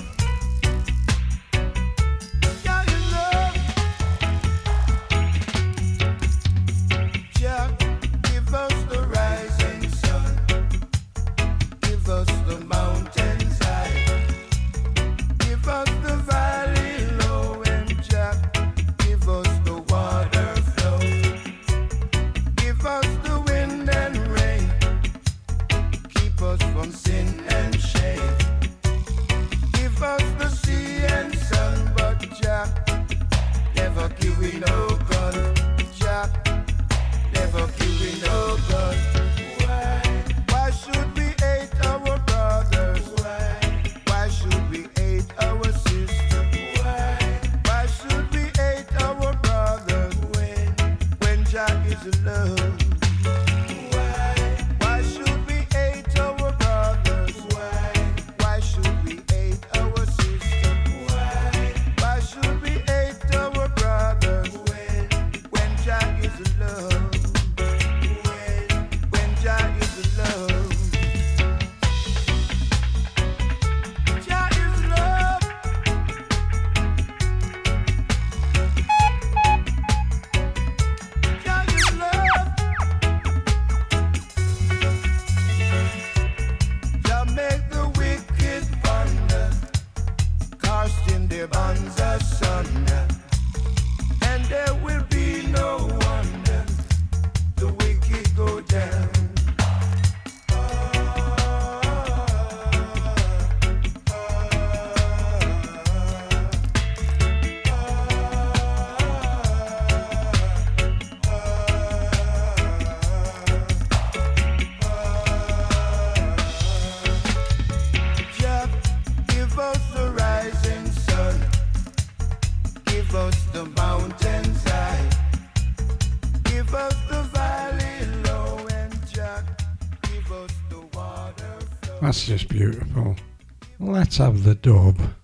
Let's 134.14 134.18
have 134.20 134.44
the 134.44 134.54
dub. 134.54 135.23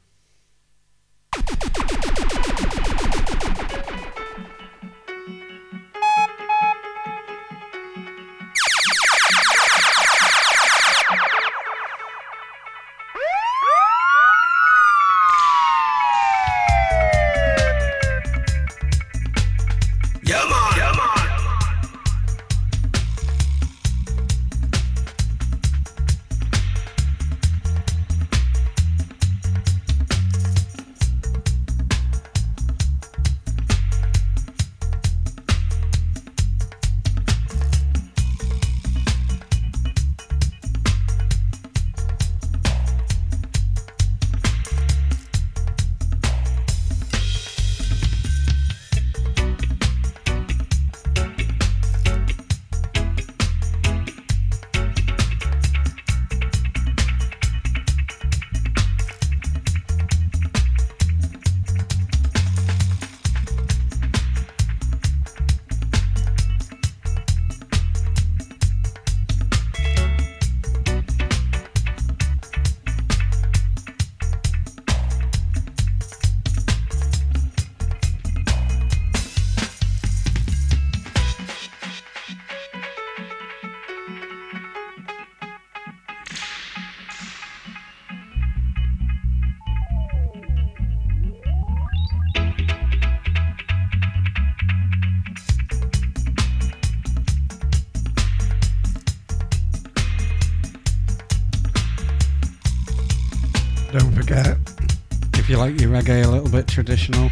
traditional, 106.82 107.30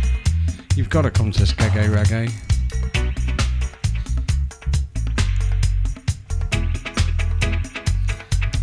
you've 0.77 0.91
got 0.91 1.03
to 1.03 1.11
come 1.11 1.33
to 1.33 1.43
Skege 1.45 1.89
Reggae. 1.89 2.31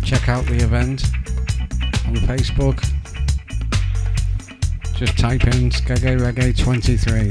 Check 0.04 0.28
out 0.28 0.46
the 0.46 0.58
event 0.62 1.02
on 2.06 2.14
Facebook. 2.28 2.78
Just 4.94 5.18
type 5.18 5.42
in 5.42 5.70
Skege 5.70 6.20
Reggae 6.20 6.56
23. 6.56 7.30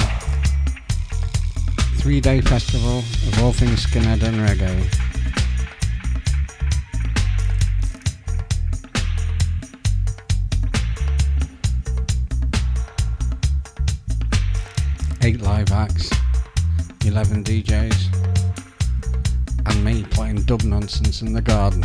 Three 1.98 2.20
day 2.20 2.42
festival 2.42 2.98
of 2.98 3.42
all 3.42 3.54
things 3.54 3.86
skinhead 3.86 4.22
and 4.22 4.36
reggae. 4.36 5.05
and 17.36 17.46
DJs, 17.46 18.16
and 19.66 19.84
me 19.84 20.04
playing 20.04 20.42
dub 20.44 20.64
nonsense 20.64 21.22
in 21.22 21.34
the 21.34 21.42
garden. 21.42 21.84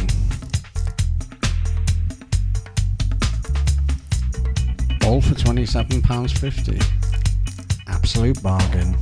All 5.04 5.20
for 5.20 5.34
£27.50. 5.34 6.80
Absolute 7.88 8.40
bargain. 8.44 8.94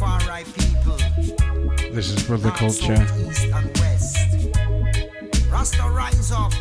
far 0.00 0.18
right 0.20 0.46
people. 0.54 0.96
This 1.92 2.10
is 2.10 2.22
for 2.22 2.38
the 2.38 2.50
culture. 2.52 3.04
Rasta 5.52 5.82
rise 5.90 6.32
up. 6.32 6.52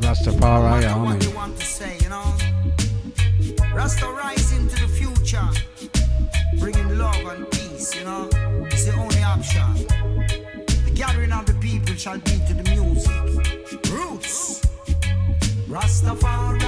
Rastafari 0.00 0.80
no 0.80 0.88
army. 0.88 1.26
What 1.26 1.58
say, 1.58 1.98
you 2.00 2.08
know? 2.08 2.32
Rasta 3.74 4.06
rise 4.06 4.52
into 4.56 4.76
the 4.80 4.88
future, 4.88 5.48
bringing 6.58 6.96
love 6.96 7.26
and 7.26 7.44
peace. 7.50 7.94
You 7.94 8.04
know, 8.04 8.30
it's 8.72 8.86
the 8.86 8.94
only 8.94 9.22
option. 9.22 9.68
The 10.86 10.92
gathering 10.94 11.32
of 11.32 11.44
the 11.44 11.54
people 11.60 11.94
shall 11.94 12.20
be 12.20 12.36
to 12.48 12.54
the 12.54 12.66
music. 12.74 13.12
Roots. 13.92 14.62
Rastafari. 15.68 16.61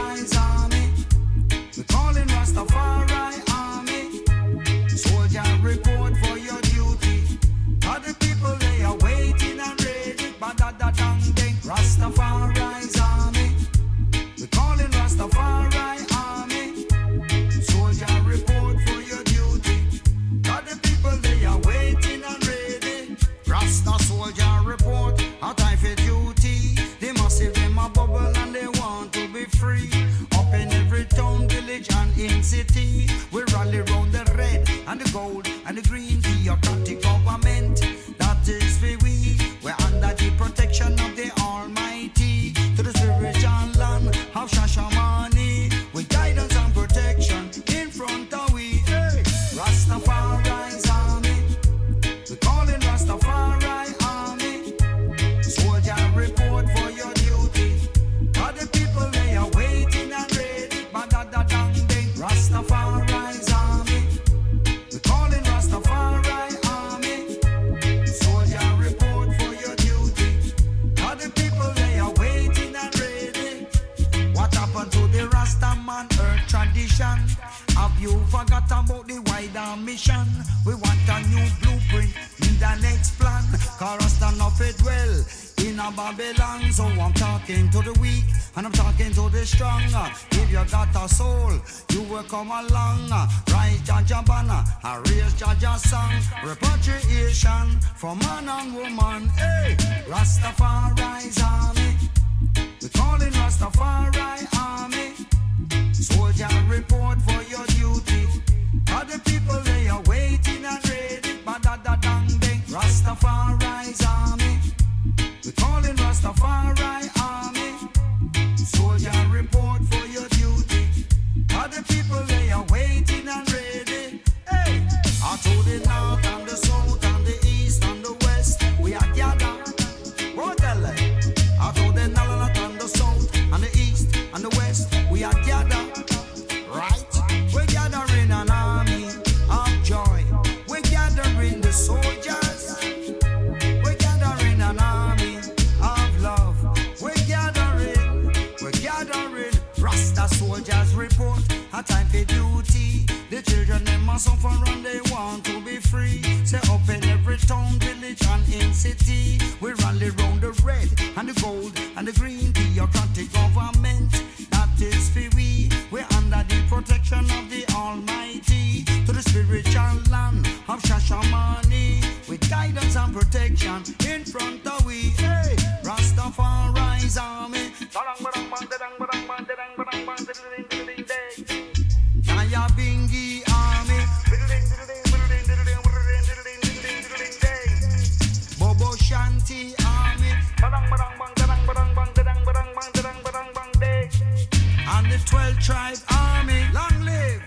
12 195.22 195.58
tribe 195.60 195.98
army. 196.10 196.66
Long 196.72 197.04
live 197.04 197.42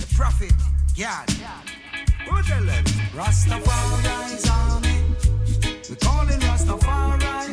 the 0.00 0.14
prophet, 0.14 0.52
God. 0.98 1.30
Who 2.28 2.42
tell 2.42 2.64
them? 2.64 2.84
Rastafari's 3.14 4.48
army. 4.50 5.02
We're 5.88 5.96
calling 5.96 6.40
Rastafari 6.40 7.45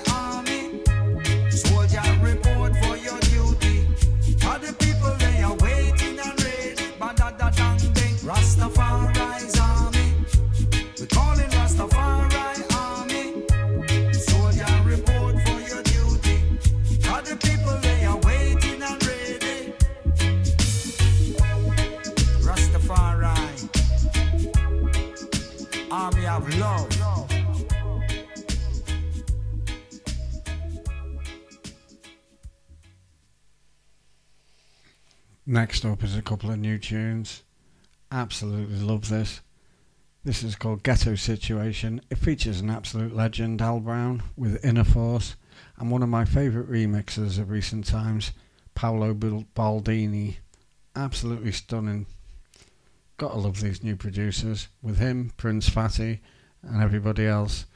Next 35.53 35.85
up 35.85 36.03
is 36.03 36.17
a 36.17 36.23
couple 36.23 36.49
of 36.49 36.57
new 36.57 36.79
tunes. 36.79 37.43
Absolutely 38.11 38.79
love 38.79 39.07
this. 39.07 39.41
This 40.23 40.41
is 40.41 40.55
called 40.55 40.81
Ghetto 40.81 41.13
Situation. 41.13 42.01
It 42.09 42.17
features 42.17 42.59
an 42.59 42.71
absolute 42.71 43.15
legend, 43.15 43.61
Al 43.61 43.79
Brown, 43.79 44.23
with 44.35 44.65
Inner 44.65 44.83
Force, 44.83 45.35
and 45.77 45.91
one 45.91 46.01
of 46.01 46.09
my 46.09 46.25
favourite 46.25 46.71
remixes 46.71 47.37
of 47.37 47.51
recent 47.51 47.85
times, 47.85 48.31
Paolo 48.73 49.13
Baldini. 49.13 50.37
Absolutely 50.95 51.51
stunning. 51.51 52.07
Gotta 53.17 53.37
love 53.37 53.61
these 53.61 53.83
new 53.83 53.95
producers. 53.95 54.69
With 54.81 54.97
him, 54.97 55.33
Prince 55.37 55.69
Fatty, 55.69 56.21
and 56.63 56.81
everybody 56.81 57.27
else. 57.27 57.67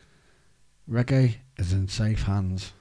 Reggae 0.89 1.35
is 1.59 1.73
in 1.73 1.89
safe 1.89 2.23
hands. 2.23 2.73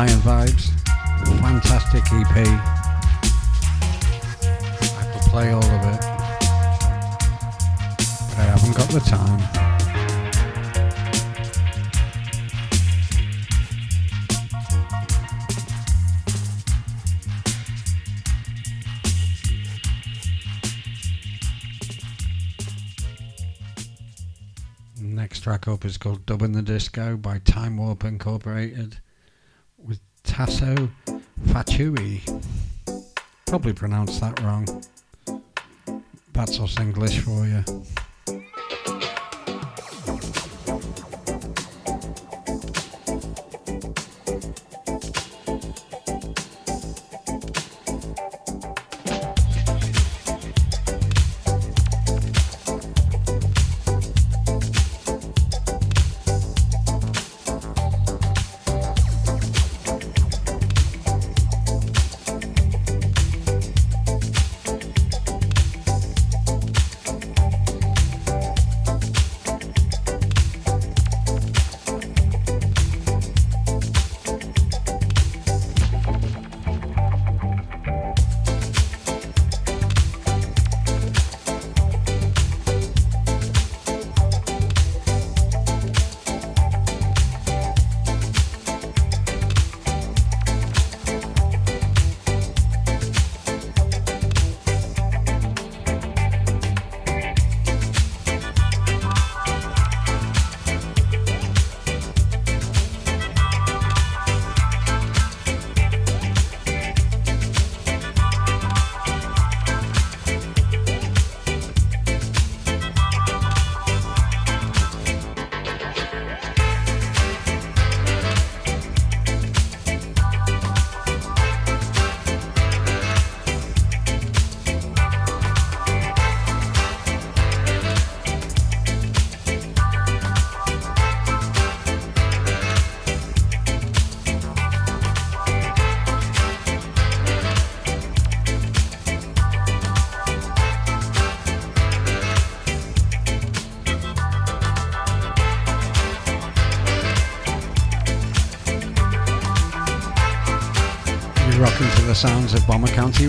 Lion 0.00 0.20
Vibes. 0.20 0.70
Fantastic 1.42 2.02
EP. 2.10 2.36
I 4.96 5.04
could 5.12 5.24
play 5.28 5.50
all 5.52 5.62
of 5.62 5.82
it, 5.92 6.00
but 7.98 8.38
I 8.38 8.44
haven't 8.44 8.74
got 8.78 8.88
the 8.88 9.00
time. 9.00 9.40
Next 24.98 25.40
track 25.40 25.68
up 25.68 25.84
is 25.84 25.98
called 25.98 26.24
Dubbing 26.24 26.52
the 26.52 26.62
Disco 26.62 27.18
by 27.18 27.40
Time 27.40 27.76
Warp 27.76 28.04
Incorporated 28.04 29.00
with 30.40 30.58
Tasso 30.58 30.88
Fatui. 31.48 32.20
Probably 33.46 33.72
pronounced 33.72 34.20
that 34.20 34.40
wrong. 34.40 34.66
That's 36.32 36.58
us 36.60 36.78
English 36.78 37.20
for 37.20 37.46
you. 37.46 37.64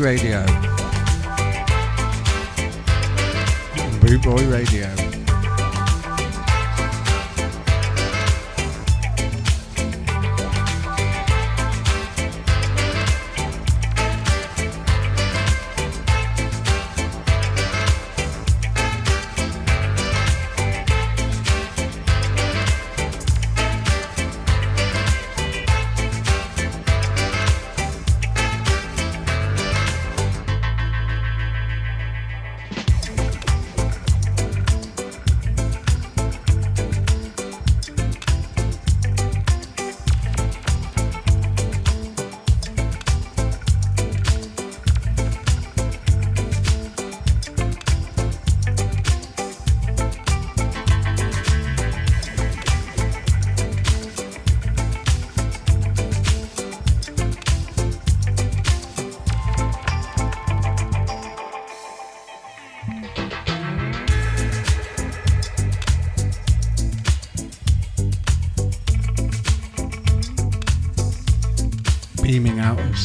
Radio. 0.02 0.51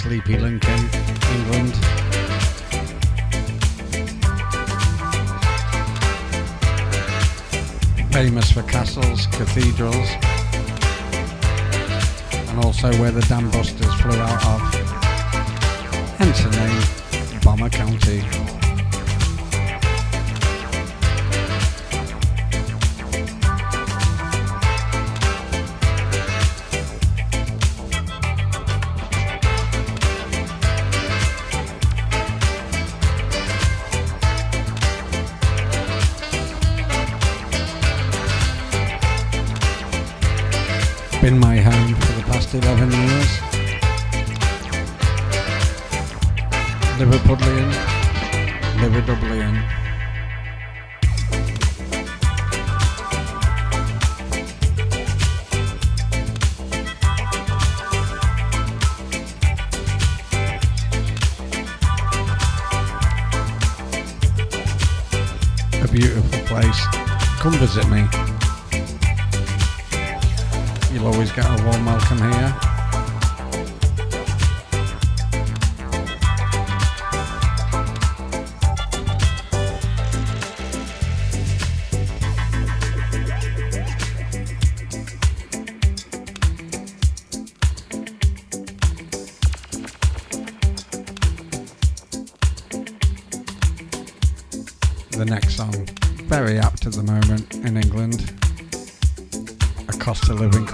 sleepy 0.07 0.39
Lincoln, 0.39 0.89
England. 1.35 1.75
Famous 8.13 8.53
for 8.53 8.63
castles, 8.63 9.27
cathedrals, 9.27 10.09
and 12.49 12.65
also 12.65 12.93
where 13.01 13.11
the 13.11 13.21
Dambusters 13.23 14.01
flew 14.01 14.17
out 14.21 14.47
of. 14.47 14.76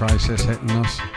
crisis 0.02 0.42
hitting 0.42 0.70
eh, 0.70 0.80
us. 0.80 1.11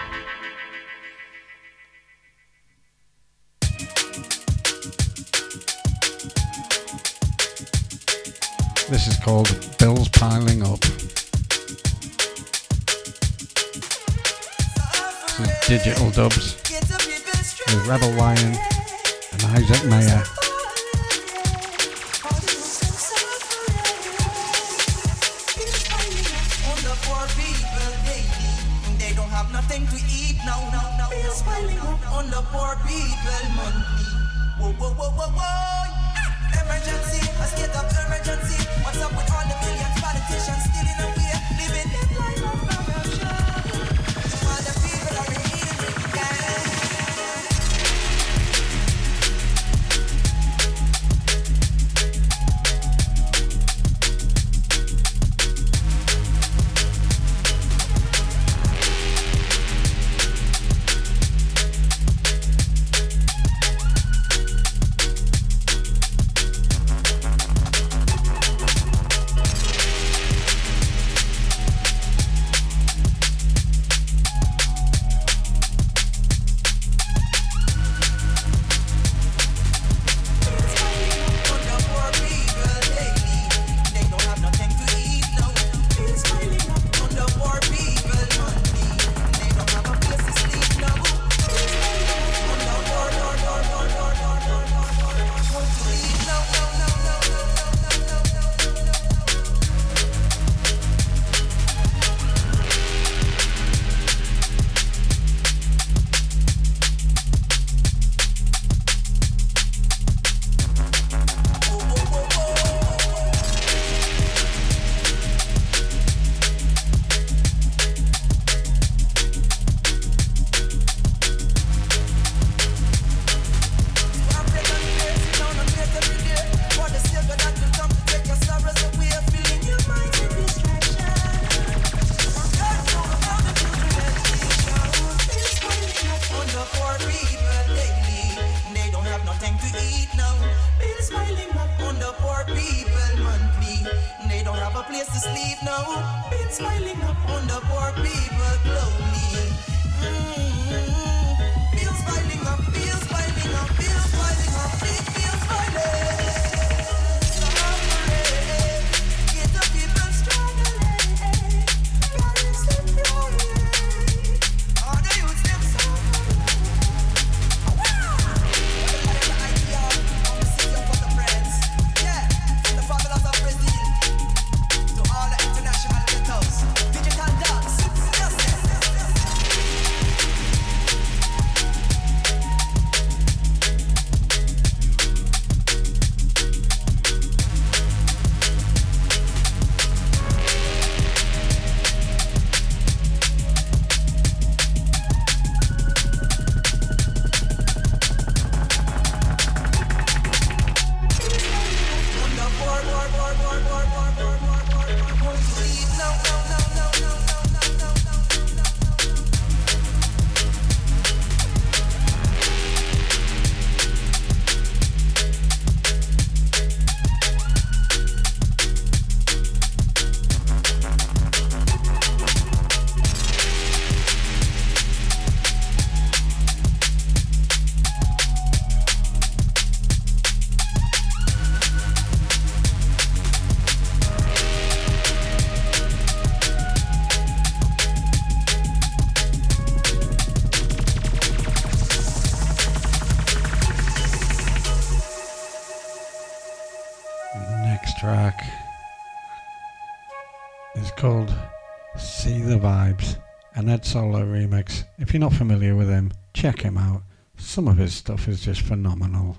solo 253.96 254.26
remix. 254.26 254.84
If 254.98 255.14
you're 255.14 255.22
not 255.22 255.32
familiar 255.32 255.74
with 255.74 255.88
him, 255.88 256.12
check 256.34 256.60
him 256.60 256.78
out. 256.78 257.04
Some 257.38 257.70
of 257.70 257.78
his 257.78 257.94
stuff 257.94 258.28
is 258.28 258.42
just 258.42 258.60
phenomenal. 258.60 259.38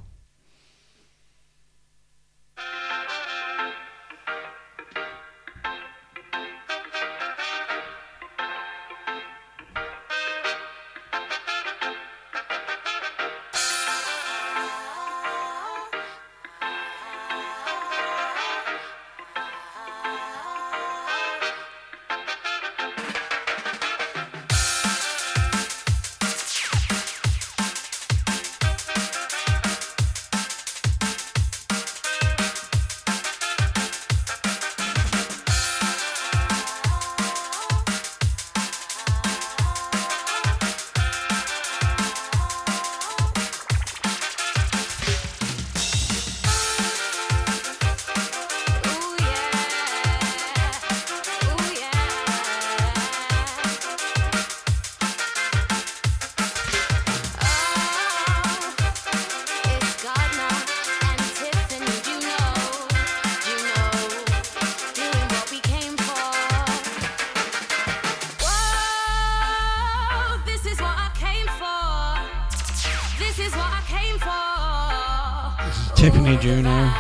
Juno, 76.47 76.93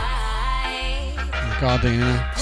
Gardena, 1.60 2.34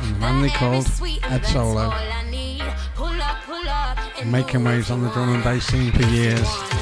and 0.00 0.18
Manly 0.18 0.48
Cold, 0.48 0.90
Ed 1.24 1.44
Solo, 1.44 1.92
making 4.24 4.64
waves 4.64 4.90
on 4.90 5.02
the 5.02 5.10
drum 5.10 5.34
and 5.34 5.44
bass 5.44 5.66
scene 5.66 5.92
for 5.92 6.04
years. 6.04 6.75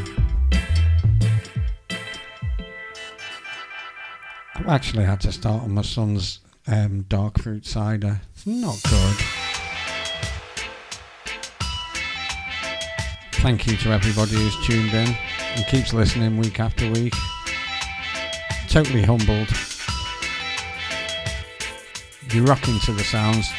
I've 4.54 4.68
actually 4.68 5.04
had 5.04 5.20
to 5.22 5.32
start 5.32 5.62
on 5.62 5.72
my 5.72 5.82
son's 5.82 6.40
um, 6.66 7.02
dark 7.02 7.38
fruit 7.38 7.66
cider. 7.66 8.22
It's 8.32 8.46
not 8.46 8.80
good. 8.82 9.16
Thank 13.42 13.66
you 13.66 13.76
to 13.76 13.90
everybody 13.90 14.36
who's 14.36 14.66
tuned 14.66 14.94
in 14.94 15.14
and 15.56 15.66
keeps 15.66 15.92
listening 15.92 16.38
week 16.38 16.58
after 16.58 16.90
week. 16.90 17.12
Totally 18.68 19.02
humbled. 19.02 19.50
You're 22.32 22.46
rocking 22.46 22.80
to 22.80 22.92
the 22.92 23.04
sounds. 23.04 23.50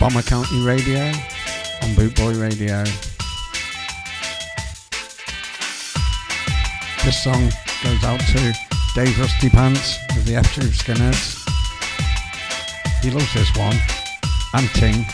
Bomber 0.00 0.22
County 0.22 0.64
Radio 0.64 1.08
on 1.82 1.90
Bootboy 1.94 2.40
Radio. 2.40 2.84
This 7.08 7.24
song 7.24 7.48
goes 7.82 8.04
out 8.04 8.20
to 8.20 8.52
Dave 8.94 9.18
Rusty 9.18 9.48
Pants 9.48 9.96
of 10.10 10.26
the 10.26 10.34
F2 10.34 10.64
Skinheads. 10.76 11.40
He 13.02 13.10
loves 13.10 13.32
this 13.32 13.48
one. 13.56 13.76
And 14.52 14.68
Ting. 14.74 15.06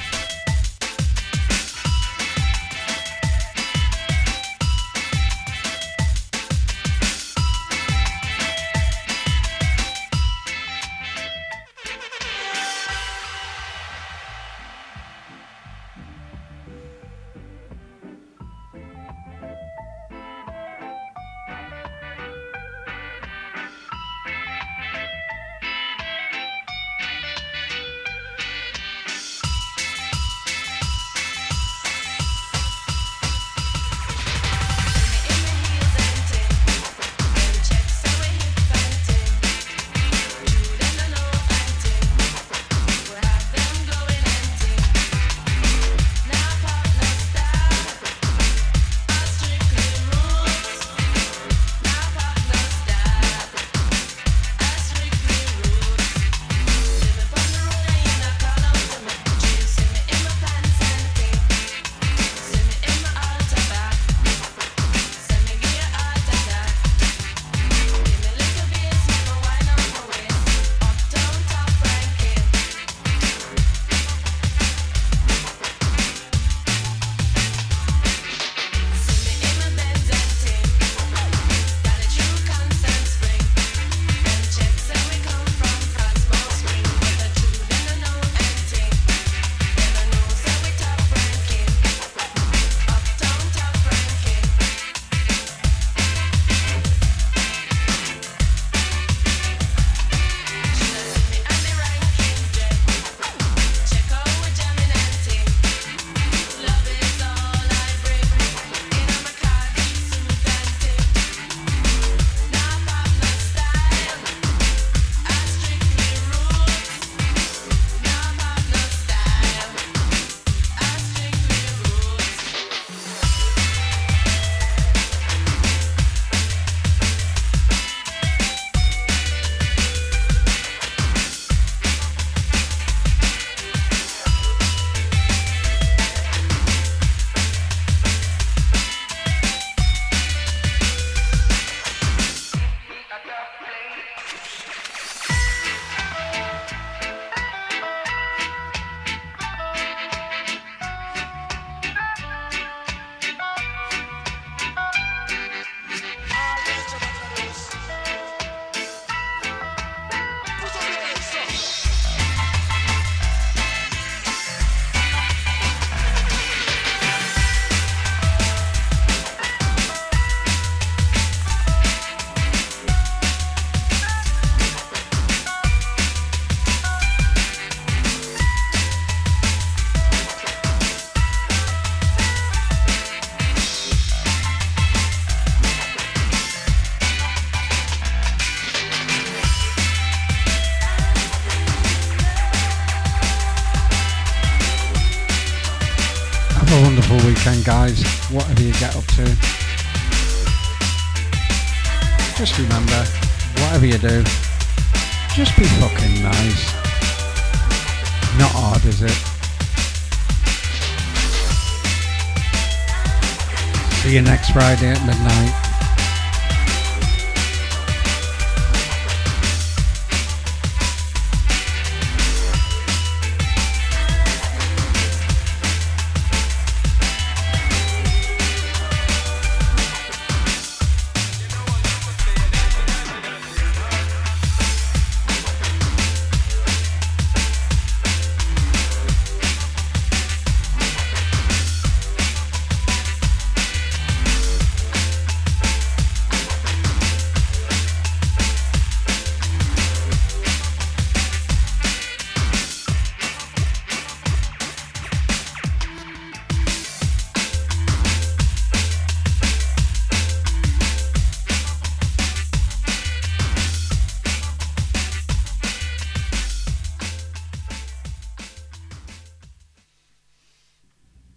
Friday 214.55 214.93
at 214.93 215.05
midnight. 215.05 215.63